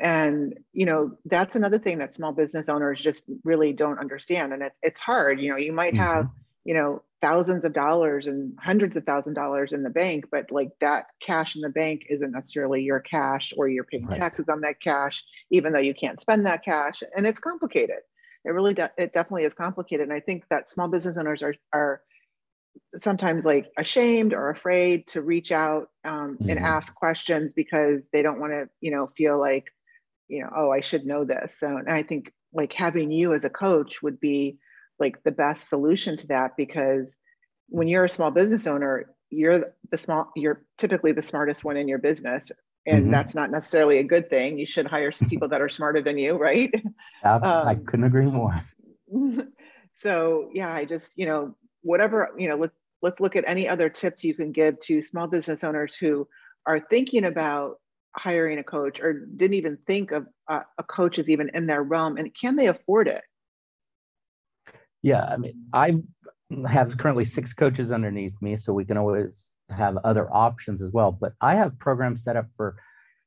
And 0.00 0.58
you 0.72 0.86
know, 0.86 1.16
that's 1.24 1.56
another 1.56 1.78
thing 1.78 1.98
that 1.98 2.14
small 2.14 2.32
business 2.32 2.68
owners 2.68 3.00
just 3.00 3.24
really 3.44 3.72
don't 3.72 3.98
understand. 3.98 4.52
And 4.52 4.62
it's 4.62 4.76
it's 4.82 5.00
hard. 5.00 5.40
You 5.40 5.50
know, 5.50 5.56
you 5.56 5.72
might 5.72 5.94
have, 5.94 6.26
mm-hmm. 6.26 6.38
you 6.64 6.74
know, 6.74 7.02
thousands 7.20 7.64
of 7.64 7.72
dollars 7.72 8.26
and 8.26 8.56
hundreds 8.60 8.94
of 8.96 9.04
thousand 9.04 9.34
dollars 9.34 9.72
in 9.72 9.82
the 9.82 9.90
bank 9.90 10.26
but 10.30 10.50
like 10.50 10.70
that 10.80 11.06
cash 11.20 11.56
in 11.56 11.62
the 11.62 11.68
bank 11.68 12.02
isn't 12.08 12.32
necessarily 12.32 12.82
your 12.82 13.00
cash 13.00 13.52
or 13.56 13.68
you're 13.68 13.84
paying 13.84 14.06
right. 14.06 14.20
taxes 14.20 14.48
on 14.48 14.60
that 14.60 14.80
cash 14.80 15.24
even 15.50 15.72
though 15.72 15.80
you 15.80 15.94
can't 15.94 16.20
spend 16.20 16.46
that 16.46 16.64
cash 16.64 17.02
and 17.16 17.26
it's 17.26 17.40
complicated 17.40 17.98
it 18.44 18.50
really 18.50 18.74
de- 18.74 18.92
it 18.96 19.12
definitely 19.12 19.44
is 19.44 19.54
complicated 19.54 20.04
and 20.04 20.12
i 20.12 20.20
think 20.20 20.44
that 20.48 20.70
small 20.70 20.88
business 20.88 21.16
owners 21.16 21.42
are 21.42 21.54
are 21.72 22.02
sometimes 22.96 23.44
like 23.44 23.70
ashamed 23.76 24.32
or 24.32 24.50
afraid 24.50 25.06
to 25.08 25.20
reach 25.20 25.50
out 25.50 25.90
um, 26.04 26.36
mm-hmm. 26.36 26.50
and 26.50 26.58
ask 26.60 26.94
questions 26.94 27.52
because 27.54 28.00
they 28.12 28.22
don't 28.22 28.38
want 28.38 28.52
to 28.52 28.68
you 28.80 28.90
know 28.90 29.10
feel 29.16 29.38
like 29.38 29.64
you 30.28 30.42
know 30.42 30.50
oh 30.56 30.70
i 30.70 30.80
should 30.80 31.06
know 31.06 31.24
this. 31.24 31.56
So 31.58 31.66
and 31.66 31.88
i 31.88 32.02
think 32.02 32.32
like 32.52 32.72
having 32.72 33.10
you 33.10 33.34
as 33.34 33.44
a 33.44 33.50
coach 33.50 34.02
would 34.02 34.20
be 34.20 34.58
like 34.98 35.22
the 35.24 35.32
best 35.32 35.68
solution 35.68 36.16
to 36.16 36.26
that 36.28 36.52
because 36.56 37.14
when 37.68 37.88
you're 37.88 38.04
a 38.04 38.08
small 38.08 38.30
business 38.30 38.66
owner 38.66 39.14
you're 39.30 39.74
the 39.90 39.98
small 39.98 40.30
you're 40.34 40.64
typically 40.78 41.12
the 41.12 41.22
smartest 41.22 41.64
one 41.64 41.76
in 41.76 41.88
your 41.88 41.98
business 41.98 42.50
and 42.86 43.02
mm-hmm. 43.02 43.10
that's 43.10 43.34
not 43.34 43.50
necessarily 43.50 43.98
a 43.98 44.04
good 44.04 44.30
thing. 44.30 44.58
You 44.58 44.64
should 44.64 44.86
hire 44.86 45.12
some 45.12 45.28
people 45.28 45.48
that 45.48 45.60
are 45.60 45.68
smarter 45.68 46.00
than 46.00 46.16
you 46.18 46.36
right? 46.36 46.72
Um, 47.24 47.42
i 47.42 47.74
couldn't 47.74 48.06
agree 48.06 48.26
more. 48.26 48.54
So 49.94 50.50
yeah 50.54 50.72
i 50.72 50.84
just 50.84 51.10
you 51.16 51.26
know 51.26 51.56
whatever 51.82 52.30
you 52.38 52.48
know 52.48 52.54
let's 52.56 52.78
let's 53.02 53.18
look 53.18 53.34
at 53.34 53.42
any 53.48 53.68
other 53.68 53.88
tips 53.88 54.22
you 54.22 54.32
can 54.32 54.52
give 54.52 54.78
to 54.80 55.02
small 55.02 55.26
business 55.26 55.64
owners 55.64 55.96
who 55.96 56.28
are 56.66 56.78
thinking 56.78 57.24
about 57.24 57.80
hiring 58.18 58.58
a 58.58 58.64
coach 58.64 59.00
or 59.00 59.12
didn't 59.12 59.54
even 59.54 59.78
think 59.86 60.12
of 60.12 60.26
uh, 60.48 60.60
a 60.78 60.82
coach 60.82 61.18
is 61.18 61.30
even 61.30 61.50
in 61.54 61.66
their 61.66 61.82
realm 61.82 62.16
and 62.16 62.34
can 62.34 62.56
they 62.56 62.66
afford 62.66 63.08
it 63.08 63.22
yeah 65.02 65.24
i 65.24 65.36
mean 65.36 65.54
i 65.72 65.94
have 66.66 66.96
currently 66.96 67.24
six 67.24 67.52
coaches 67.52 67.92
underneath 67.92 68.34
me, 68.40 68.56
so 68.56 68.72
we 68.72 68.84
can 68.84 68.96
always 68.96 69.46
have 69.70 69.98
other 69.98 70.32
options 70.32 70.80
as 70.80 70.92
well. 70.92 71.12
But 71.12 71.34
I 71.40 71.54
have 71.54 71.78
programs 71.78 72.22
set 72.22 72.36
up 72.36 72.46
for 72.56 72.76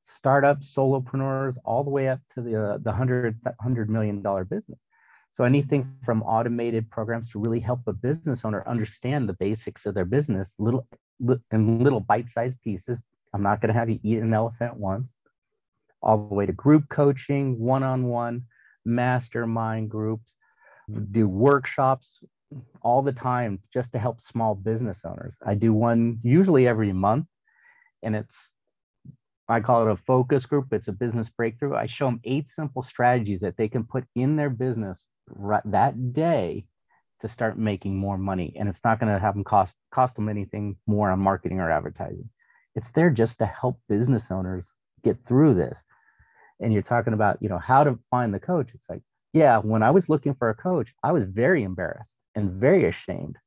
startups, 0.04 0.74
solopreneurs, 0.74 1.58
all 1.64 1.84
the 1.84 1.92
way 1.92 2.10
up 2.10 2.20
to 2.34 2.42
the 2.42 2.62
uh, 2.62 2.78
the 2.80 2.92
hundred 2.92 3.40
hundred 3.62 3.90
million 3.90 4.22
dollar 4.22 4.44
business. 4.44 4.80
So 5.34 5.44
anything 5.44 5.96
from 6.04 6.24
automated 6.24 6.90
programs 6.90 7.32
to 7.32 7.40
really 7.40 7.60
help 7.60 7.82
a 7.88 7.94
business 7.94 8.44
owner 8.44 8.68
understand 8.68 9.30
the 9.30 9.34
basics 9.34 9.86
of 9.86 9.94
their 9.94 10.06
business, 10.06 10.56
little 10.58 10.88
in 11.52 11.80
little 11.80 12.00
bite-sized 12.00 12.60
pieces. 12.62 13.02
I'm 13.34 13.44
not 13.44 13.62
going 13.62 13.74
to 13.74 13.80
have 13.80 13.90
you 13.90 14.00
eat 14.04 14.20
an 14.20 14.34
elephant 14.34 14.78
once. 14.78 15.14
All 16.02 16.28
the 16.28 16.34
way 16.34 16.46
to 16.46 16.54
group 16.54 16.90
coaching, 16.90 17.60
one-on-one, 17.60 18.44
mastermind 18.86 19.90
groups, 19.90 20.34
mm-hmm. 20.90 21.04
do 21.12 21.28
workshops 21.28 22.24
all 22.82 23.02
the 23.02 23.14
time 23.14 23.60
just 23.72 23.92
to 23.94 24.00
help 24.00 24.20
small 24.20 24.56
business 24.56 25.02
owners. 25.06 25.38
I 25.46 25.54
do 25.54 25.74
one 25.74 26.20
usually 26.24 26.68
every 26.68 26.92
month, 26.92 27.28
and 28.04 28.16
it's 28.16 28.38
I 29.48 29.60
call 29.60 29.88
it 29.88 29.92
a 29.92 29.98
focus 29.98 30.46
group. 30.46 30.72
It's 30.72 30.88
a 30.88 30.94
business 30.94 31.30
breakthrough. 31.30 31.76
I 31.76 31.86
show 31.86 32.06
them 32.06 32.22
eight 32.24 32.48
simple 32.48 32.84
strategies 32.84 33.42
that 33.42 33.58
they 33.58 33.68
can 33.68 33.84
put 33.84 34.06
in 34.16 34.38
their 34.38 34.50
business 34.50 35.08
right 35.28 35.62
that 35.66 36.14
day 36.14 36.66
to 37.22 37.28
start 37.28 37.58
making 37.58 37.98
more 37.98 38.18
money. 38.18 38.56
And 38.58 38.70
it's 38.70 38.80
not 38.84 39.00
going 39.00 39.14
to 39.14 39.20
have 39.20 39.34
them 39.34 39.44
cost 39.44 39.76
cost 39.92 40.16
them 40.16 40.30
anything 40.30 40.78
more 40.88 41.10
on 41.10 41.20
marketing 41.20 41.60
or 41.60 41.70
advertising. 41.70 42.30
It's 42.76 42.92
there 42.92 43.10
just 43.10 43.40
to 43.40 43.46
help 43.46 43.80
business 43.90 44.32
owners 44.32 44.74
get 45.04 45.26
through 45.26 45.56
this. 45.56 45.84
And 46.60 46.72
you're 46.72 46.82
talking 46.82 47.14
about, 47.14 47.38
you 47.42 47.50
know, 47.50 47.58
how 47.58 47.84
to 47.84 48.00
find 48.10 48.34
the 48.34 48.40
coach. 48.40 48.72
It's 48.74 48.90
like, 48.90 49.02
yeah, 49.34 49.58
when 49.58 49.84
I 49.84 49.92
was 49.92 50.10
looking 50.10 50.36
for 50.36 50.50
a 50.50 50.56
coach, 50.56 50.94
I 51.04 51.12
was 51.12 51.24
very 51.24 51.64
embarrassed 51.64 52.16
and 52.36 52.52
very 52.52 52.86
ashamed, 52.86 53.38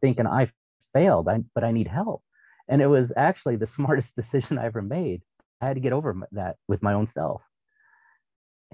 thinking 0.00 0.26
I 0.26 0.50
failed, 0.94 1.28
I, 1.28 1.44
but 1.54 1.64
I 1.64 1.72
need 1.72 1.88
help. 1.88 2.22
And 2.68 2.82
it 2.82 2.86
was 2.86 3.12
actually 3.16 3.56
the 3.56 3.66
smartest 3.76 4.16
decision 4.16 4.58
I 4.58 4.66
ever 4.66 4.82
made. 4.82 5.22
I 5.60 5.66
had 5.66 5.74
to 5.74 5.80
get 5.80 5.92
over 5.92 6.16
that 6.32 6.56
with 6.68 6.82
my 6.82 6.94
own 6.94 7.06
self. 7.06 7.42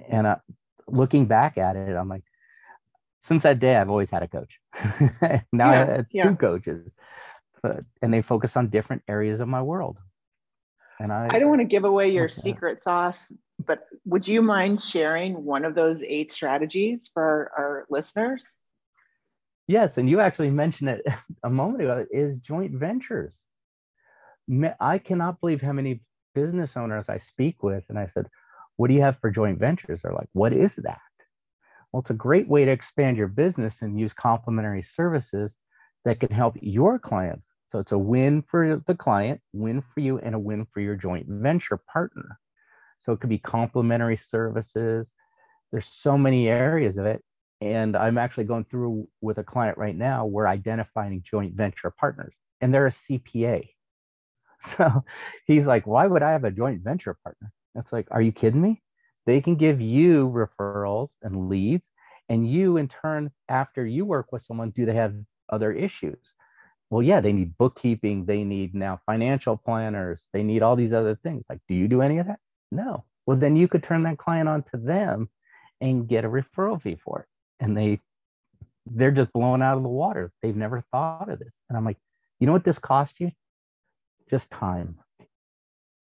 And 0.08 0.26
uh, 0.26 0.36
looking 0.86 1.26
back 1.26 1.56
at 1.56 1.76
it, 1.76 1.96
I'm 1.96 2.08
like, 2.08 2.22
since 3.22 3.42
that 3.44 3.58
day, 3.58 3.76
I've 3.76 3.88
always 3.88 4.10
had 4.10 4.22
a 4.22 4.28
coach. 4.28 4.58
now 5.52 5.70
yeah, 5.70 5.70
I 5.70 5.76
have 5.76 6.06
yeah. 6.10 6.24
two 6.24 6.36
coaches, 6.36 6.92
but, 7.64 7.82
and 8.02 8.12
they 8.12 8.20
focus 8.20 8.58
on 8.58 8.68
different 8.68 9.02
areas 9.08 9.40
of 9.40 9.48
my 9.48 9.62
world. 9.62 9.96
And 11.00 11.10
I, 11.10 11.28
I 11.30 11.38
don't 11.38 11.48
want 11.48 11.62
to 11.62 11.66
give 11.66 11.84
away 11.84 12.10
your 12.10 12.28
secret 12.28 12.78
sauce, 12.82 13.32
but 13.64 13.86
would 14.04 14.28
you 14.28 14.42
mind 14.42 14.82
sharing 14.82 15.42
one 15.44 15.64
of 15.64 15.74
those 15.74 16.02
eight 16.06 16.30
strategies 16.30 17.10
for 17.14 17.50
our 17.56 17.86
listeners? 17.88 18.44
Yes, 19.66 19.96
and 19.96 20.10
you 20.10 20.20
actually 20.20 20.50
mentioned 20.50 20.90
it 20.90 21.06
a 21.42 21.48
moment 21.48 21.82
ago. 21.82 22.04
Is 22.12 22.36
joint 22.36 22.72
ventures. 22.72 23.34
I 24.78 24.98
cannot 24.98 25.40
believe 25.40 25.62
how 25.62 25.72
many 25.72 26.02
business 26.34 26.76
owners 26.76 27.08
I 27.08 27.16
speak 27.16 27.62
with, 27.62 27.84
and 27.88 27.98
I 27.98 28.06
said, 28.06 28.28
"What 28.76 28.88
do 28.88 28.94
you 28.94 29.00
have 29.00 29.18
for 29.20 29.30
joint 29.30 29.58
ventures?" 29.58 30.02
They're 30.02 30.12
like, 30.12 30.28
"What 30.34 30.52
is 30.52 30.76
that?" 30.76 31.00
Well, 31.90 32.02
it's 32.02 32.10
a 32.10 32.14
great 32.14 32.46
way 32.46 32.66
to 32.66 32.70
expand 32.70 33.16
your 33.16 33.28
business 33.28 33.80
and 33.80 33.98
use 33.98 34.12
complementary 34.12 34.82
services 34.82 35.56
that 36.04 36.20
can 36.20 36.30
help 36.30 36.56
your 36.60 36.98
clients. 36.98 37.53
So 37.74 37.80
it's 37.80 37.90
a 37.90 37.98
win 37.98 38.42
for 38.42 38.80
the 38.86 38.94
client, 38.94 39.40
win 39.52 39.82
for 39.82 39.98
you, 39.98 40.20
and 40.20 40.36
a 40.36 40.38
win 40.38 40.64
for 40.72 40.78
your 40.78 40.94
joint 40.94 41.26
venture 41.28 41.76
partner. 41.76 42.38
So 43.00 43.12
it 43.12 43.18
could 43.18 43.30
be 43.30 43.38
complementary 43.38 44.16
services. 44.16 45.12
There's 45.72 45.86
so 45.86 46.16
many 46.16 46.48
areas 46.48 46.98
of 46.98 47.06
it. 47.06 47.24
And 47.60 47.96
I'm 47.96 48.16
actually 48.16 48.44
going 48.44 48.66
through 48.66 49.08
with 49.20 49.38
a 49.38 49.42
client 49.42 49.76
right 49.76 49.96
now, 49.96 50.24
we're 50.24 50.46
identifying 50.46 51.20
joint 51.24 51.56
venture 51.56 51.90
partners, 51.90 52.32
and 52.60 52.72
they're 52.72 52.86
a 52.86 52.90
CPA. 52.90 53.70
So 54.60 55.02
he's 55.44 55.66
like, 55.66 55.84
why 55.84 56.06
would 56.06 56.22
I 56.22 56.30
have 56.30 56.44
a 56.44 56.52
joint 56.52 56.80
venture 56.84 57.18
partner? 57.24 57.52
That's 57.74 57.92
like, 57.92 58.06
are 58.12 58.22
you 58.22 58.30
kidding 58.30 58.62
me? 58.62 58.82
They 59.26 59.40
can 59.40 59.56
give 59.56 59.80
you 59.80 60.28
referrals 60.28 61.08
and 61.22 61.48
leads. 61.48 61.90
And 62.28 62.48
you, 62.48 62.76
in 62.76 62.86
turn, 62.86 63.32
after 63.48 63.84
you 63.84 64.04
work 64.04 64.30
with 64.30 64.42
someone, 64.42 64.70
do 64.70 64.86
they 64.86 64.94
have 64.94 65.16
other 65.50 65.72
issues? 65.72 66.34
Well, 66.90 67.02
yeah, 67.02 67.20
they 67.20 67.32
need 67.32 67.56
bookkeeping. 67.56 68.26
They 68.26 68.44
need 68.44 68.74
now 68.74 69.00
financial 69.06 69.56
planners. 69.56 70.20
They 70.32 70.42
need 70.42 70.62
all 70.62 70.76
these 70.76 70.92
other 70.92 71.16
things. 71.16 71.46
Like, 71.48 71.60
do 71.68 71.74
you 71.74 71.88
do 71.88 72.02
any 72.02 72.18
of 72.18 72.26
that? 72.26 72.38
No. 72.70 73.04
Well, 73.26 73.36
then 73.36 73.56
you 73.56 73.68
could 73.68 73.82
turn 73.82 74.02
that 74.04 74.18
client 74.18 74.48
on 74.48 74.62
to 74.72 74.76
them 74.76 75.30
and 75.80 76.06
get 76.06 76.24
a 76.24 76.28
referral 76.28 76.80
fee 76.80 76.96
for 77.02 77.20
it. 77.20 77.26
And 77.64 77.76
they, 77.76 78.00
they're 78.86 79.10
just 79.10 79.32
blown 79.32 79.62
out 79.62 79.76
of 79.76 79.82
the 79.82 79.88
water. 79.88 80.30
They've 80.42 80.56
never 80.56 80.84
thought 80.92 81.30
of 81.30 81.38
this. 81.38 81.52
And 81.68 81.76
I'm 81.76 81.84
like, 81.84 81.98
you 82.38 82.46
know 82.46 82.52
what 82.52 82.64
this 82.64 82.78
cost 82.78 83.20
you? 83.20 83.32
Just 84.30 84.50
time 84.50 84.98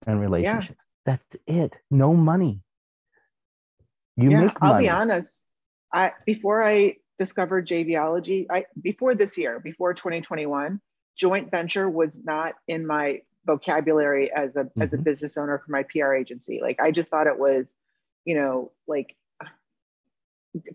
and 0.07 0.19
relationship. 0.19 0.75
Yeah. 0.77 1.17
That's 1.17 1.37
it. 1.47 1.77
No 1.89 2.13
money. 2.13 2.61
You 4.17 4.31
yeah, 4.31 4.41
make 4.41 4.61
money. 4.61 4.73
I'll 4.73 4.81
be 4.81 4.89
honest. 4.89 5.39
I 5.93 6.11
before 6.25 6.63
I 6.65 6.95
discovered 7.21 7.67
JVology, 7.67 8.47
I 8.49 8.65
before 8.81 9.13
this 9.13 9.37
year, 9.37 9.59
before 9.59 9.93
2021, 9.93 10.81
joint 11.15 11.51
venture 11.51 11.87
was 11.87 12.19
not 12.23 12.55
in 12.67 12.87
my 12.87 13.21
vocabulary 13.45 14.31
as 14.35 14.55
a 14.55 14.63
mm-hmm. 14.63 14.81
as 14.81 14.91
a 14.91 14.95
mm-hmm. 14.95 15.03
business 15.03 15.37
owner 15.37 15.61
for 15.63 15.71
my 15.71 15.83
PR 15.83 16.15
agency. 16.15 16.59
Like 16.63 16.79
I 16.81 16.89
just 16.89 17.11
thought 17.11 17.27
it 17.27 17.37
was, 17.37 17.67
you 18.25 18.33
know, 18.33 18.71
like 18.87 19.15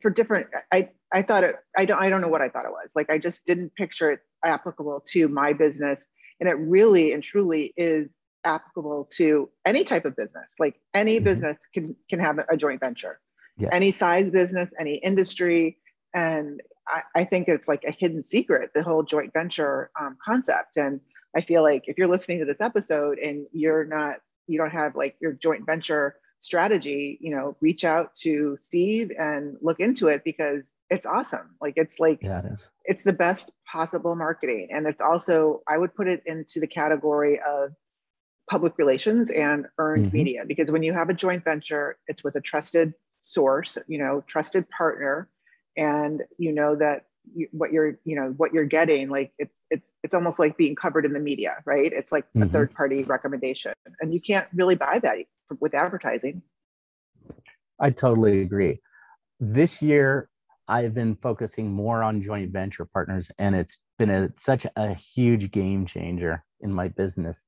for 0.01 0.11
different 0.11 0.47
I 0.73 0.91
I 1.13 1.23
thought 1.23 1.43
it 1.43 1.57
I 1.77 1.85
don't 1.85 2.01
I 2.01 2.09
don't 2.11 2.21
know 2.21 2.29
what 2.29 2.43
I 2.43 2.49
thought 2.49 2.65
it 2.65 2.71
was. 2.71 2.91
Like 2.95 3.11
I 3.11 3.19
just 3.19 3.45
didn't 3.45 3.75
picture 3.75 4.13
it 4.13 4.21
applicable 4.45 5.03
to 5.15 5.27
my 5.27 5.53
business 5.53 6.07
and 6.39 6.49
it 6.49 6.55
really 6.55 7.13
and 7.13 7.25
truly 7.25 7.75
is 7.77 8.09
applicable 8.45 9.09
to 9.17 9.51
any 9.65 9.83
type 9.83 10.05
of 10.05 10.15
business. 10.15 10.47
Like 10.61 10.81
any 10.95 11.17
mm-hmm. 11.17 11.25
business 11.25 11.57
can 11.75 11.97
can 12.09 12.21
have 12.21 12.39
a 12.49 12.57
joint 12.57 12.79
venture 12.79 13.19
yes. 13.59 13.71
any 13.73 13.91
size 13.91 14.31
business, 14.31 14.71
any 14.79 14.97
industry. 14.97 15.79
And 16.15 16.63
I, 16.89 17.03
I, 17.15 17.25
think 17.25 17.49
it's 17.49 17.69
like 17.69 17.85
a 17.85 17.91
hidden 17.91 18.23
secret, 18.23 18.71
the 18.75 18.83
whole 18.83 19.03
joint 19.03 19.33
venture 19.33 19.91
um, 20.01 20.17
concept. 20.25 20.77
And 20.77 21.01
I 21.37 21.43
feel 21.43 21.63
like 21.63 21.85
if 21.87 21.99
you're 21.99 22.09
listening 22.09 22.39
to 22.39 22.45
this 22.45 22.61
episode 22.61 23.19
and 23.19 23.47
you're 23.53 23.85
not, 23.85 24.17
you 24.47 24.59
don't 24.59 24.71
have 24.71 24.97
like 24.97 25.17
your 25.21 25.33
joint 25.33 25.67
venture 25.67 26.17
strategy, 26.41 27.19
you 27.21 27.35
know, 27.35 27.57
reach 27.61 27.85
out 27.85 28.15
to 28.15 28.57
Steve 28.61 29.11
and 29.19 29.57
look 29.61 29.81
into 29.81 30.09
it 30.09 30.23
because 30.25 30.71
it's 30.91 31.07
awesome. 31.07 31.57
Like 31.61 31.75
it's 31.77 31.99
like 31.99 32.23
yeah, 32.23 32.41
it 32.41 32.53
is. 32.53 32.71
it's 32.85 33.03
the 33.03 33.13
best 33.13 33.51
possible 33.71 34.15
marketing. 34.15 34.69
And 34.71 34.87
it's 34.87 35.03
also, 35.03 35.63
I 35.69 35.77
would 35.77 35.95
put 35.95 36.09
it 36.09 36.23
into 36.27 36.61
the 36.61 36.67
category 36.67 37.41
of 37.41 37.73
public 38.49 38.79
relations 38.79 39.31
and 39.31 39.67
earned 39.79 40.07
mm-hmm. 40.07 40.17
media 40.17 40.45
because 40.47 40.71
when 40.71 40.83
you 40.83 40.93
have 40.93 41.11
a 41.11 41.15
joint 41.15 41.45
venture, 41.45 41.99
it's 42.07 42.23
with 42.23 42.37
a 42.37 42.41
trusted 42.41 42.95
source, 43.21 43.77
you 43.89 43.99
know, 43.99 44.23
trusted 44.27 44.69
partner, 44.71 45.29
and 45.77 46.23
you 46.39 46.53
know 46.53 46.77
that 46.77 47.07
you, 47.35 47.49
what 47.53 47.73
you're, 47.73 47.99
you 48.05 48.17
know, 48.17 48.35
what 48.37 48.53
you're 48.53 48.65
getting, 48.65 49.09
like 49.09 49.33
it's 49.39 49.55
it's 49.71 49.87
it's 50.03 50.15
almost 50.15 50.39
like 50.39 50.57
being 50.57 50.75
covered 50.75 51.05
in 51.05 51.13
the 51.13 51.21
media, 51.21 51.57
right? 51.65 51.93
It's 51.93 52.13
like 52.13 52.25
mm-hmm. 52.29 52.43
a 52.43 52.47
third 52.47 52.75
party 52.75 53.03
recommendation, 53.03 53.73
and 54.01 54.13
you 54.13 54.21
can't 54.21 54.47
really 54.55 54.77
buy 54.77 55.01
that 55.03 55.17
with 55.61 55.75
advertising. 55.75 56.43
I 57.79 57.91
totally 57.91 58.43
agree. 58.43 58.81
This 59.39 59.83
year, 59.83 60.31
I've 60.69 60.95
been 60.95 61.17
focusing 61.17 61.73
more 61.73 62.03
on 62.03 62.23
joint 62.23 62.53
venture 62.53 62.85
partners, 62.85 63.31
and 63.39 63.55
it's 63.55 63.79
been 63.99 64.11
a, 64.11 64.33
such 64.39 64.67
a 64.77 64.95
huge 64.95 65.51
game 65.51 65.87
changer 65.87 66.45
in 66.61 66.73
my 66.73 66.89
business. 66.89 67.39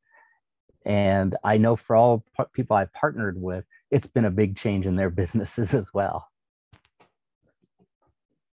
And 0.85 1.37
I 1.45 1.59
know 1.59 1.77
for 1.77 1.97
all 1.97 2.25
people 2.53 2.77
I've 2.77 2.93
partnered 2.93 3.41
with, 3.41 3.65
it's 3.91 4.07
been 4.07 4.25
a 4.25 4.31
big 4.31 4.57
change 4.57 4.87
in 4.87 4.97
their 4.97 5.11
businesses 5.23 5.75
as 5.75 5.87
well. 5.93 6.29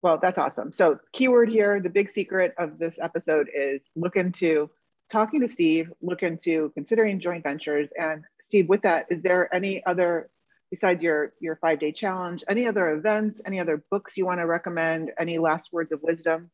Well, 0.01 0.19
that's 0.21 0.37
awesome. 0.37 0.71
So, 0.71 0.99
keyword 1.13 1.49
here 1.49 1.79
the 1.79 1.89
big 1.89 2.09
secret 2.09 2.53
of 2.57 2.77
this 2.77 2.97
episode 3.01 3.49
is 3.55 3.81
look 3.95 4.15
into 4.15 4.69
talking 5.11 5.41
to 5.41 5.47
Steve, 5.47 5.91
look 6.01 6.23
into 6.23 6.71
considering 6.73 7.19
joint 7.19 7.43
ventures. 7.43 7.89
And, 7.97 8.23
Steve, 8.47 8.69
with 8.69 8.81
that, 8.83 9.07
is 9.09 9.21
there 9.21 9.53
any 9.53 9.85
other, 9.85 10.29
besides 10.69 11.01
your, 11.01 11.33
your 11.39 11.55
five 11.55 11.79
day 11.79 11.91
challenge, 11.91 12.43
any 12.47 12.67
other 12.67 12.91
events, 12.91 13.41
any 13.45 13.59
other 13.59 13.83
books 13.89 14.17
you 14.17 14.25
want 14.25 14.39
to 14.39 14.45
recommend? 14.45 15.11
Any 15.19 15.37
last 15.37 15.73
words 15.73 15.91
of 15.91 16.01
wisdom? 16.03 16.51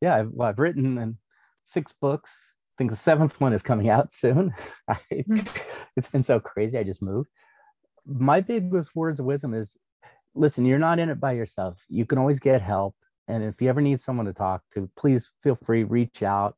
Yeah, 0.00 0.16
I've, 0.16 0.30
well, 0.30 0.48
I've 0.48 0.58
written 0.58 1.18
six 1.64 1.92
books. 2.00 2.54
I 2.54 2.76
think 2.78 2.90
the 2.90 2.96
seventh 2.96 3.40
one 3.40 3.52
is 3.52 3.62
coming 3.62 3.88
out 3.88 4.12
soon. 4.12 4.54
I, 4.88 4.98
hmm. 5.26 5.40
it's 5.96 6.08
been 6.08 6.22
so 6.22 6.40
crazy. 6.40 6.78
I 6.78 6.84
just 6.84 7.02
moved 7.02 7.28
my 8.06 8.40
biggest 8.40 8.94
words 8.94 9.18
of 9.18 9.26
wisdom 9.26 9.52
is 9.52 9.76
listen, 10.36 10.64
you're 10.66 10.78
not 10.78 11.00
in 11.00 11.10
it 11.10 11.20
by 11.20 11.32
yourself. 11.32 11.84
You 11.88 12.06
can 12.06 12.18
always 12.18 12.40
get 12.40 12.62
help. 12.62 12.94
And 13.28 13.42
if 13.44 13.62
you 13.62 13.68
ever 13.68 13.80
need 13.82 14.00
someone 14.02 14.26
to 14.26 14.34
talk 14.34 14.62
to, 14.74 14.90
please 14.96 15.30
feel 15.42 15.56
free, 15.66 15.84
reach 15.84 16.22
out. 16.22 16.56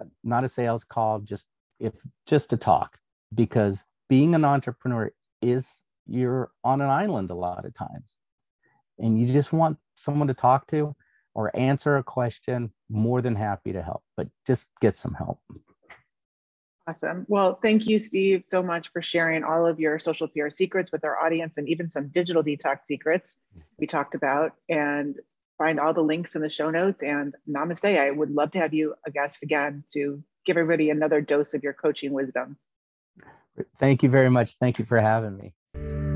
Uh, 0.00 0.04
not 0.24 0.44
a 0.44 0.48
sales 0.48 0.84
call, 0.84 1.20
just 1.20 1.46
if 1.80 1.94
just 2.26 2.50
to 2.50 2.58
talk. 2.58 2.98
Because 3.34 3.84
being 4.08 4.34
an 4.34 4.44
entrepreneur 4.44 5.12
is 5.42 5.80
you're 6.06 6.50
on 6.64 6.80
an 6.82 6.90
island 6.90 7.30
a 7.30 7.34
lot 7.34 7.64
of 7.64 7.74
times. 7.74 8.08
And 8.98 9.20
you 9.20 9.32
just 9.32 9.52
want 9.52 9.78
someone 9.96 10.28
to 10.28 10.34
talk 10.34 10.66
to. 10.68 10.94
or 11.34 11.54
answer 11.54 11.98
a 11.98 12.02
question, 12.02 12.72
more 12.88 13.20
than 13.22 13.36
happy 13.36 13.72
to 13.72 13.82
help, 13.82 14.02
but 14.16 14.26
just 14.46 14.68
get 14.80 14.96
some 14.96 15.14
help. 15.14 15.38
Awesome. 16.88 17.26
Well, 17.28 17.58
thank 17.62 17.86
you, 17.86 17.98
Steve, 17.98 18.44
so 18.46 18.62
much 18.62 18.92
for 18.92 19.02
sharing 19.02 19.42
all 19.42 19.66
of 19.66 19.80
your 19.80 19.98
social 19.98 20.28
PR 20.28 20.50
secrets 20.50 20.92
with 20.92 21.04
our 21.04 21.18
audience 21.18 21.58
and 21.58 21.68
even 21.68 21.90
some 21.90 22.08
digital 22.08 22.44
detox 22.44 22.86
secrets 22.86 23.36
we 23.78 23.88
talked 23.88 24.14
about. 24.14 24.52
And 24.68 25.16
find 25.58 25.80
all 25.80 25.94
the 25.94 26.02
links 26.02 26.34
in 26.36 26.42
the 26.42 26.50
show 26.50 26.70
notes. 26.70 27.02
And 27.02 27.34
namaste. 27.48 27.98
I 27.98 28.10
would 28.10 28.30
love 28.30 28.52
to 28.52 28.58
have 28.58 28.72
you 28.72 28.94
a 29.06 29.10
guest 29.10 29.42
again 29.42 29.84
to 29.94 30.22
give 30.44 30.56
everybody 30.56 30.90
another 30.90 31.20
dose 31.20 31.54
of 31.54 31.62
your 31.62 31.72
coaching 31.72 32.12
wisdom. 32.12 32.56
Thank 33.80 34.02
you 34.02 34.08
very 34.08 34.30
much. 34.30 34.54
Thank 34.60 34.78
you 34.78 34.84
for 34.84 35.00
having 35.00 35.36
me. 35.36 36.15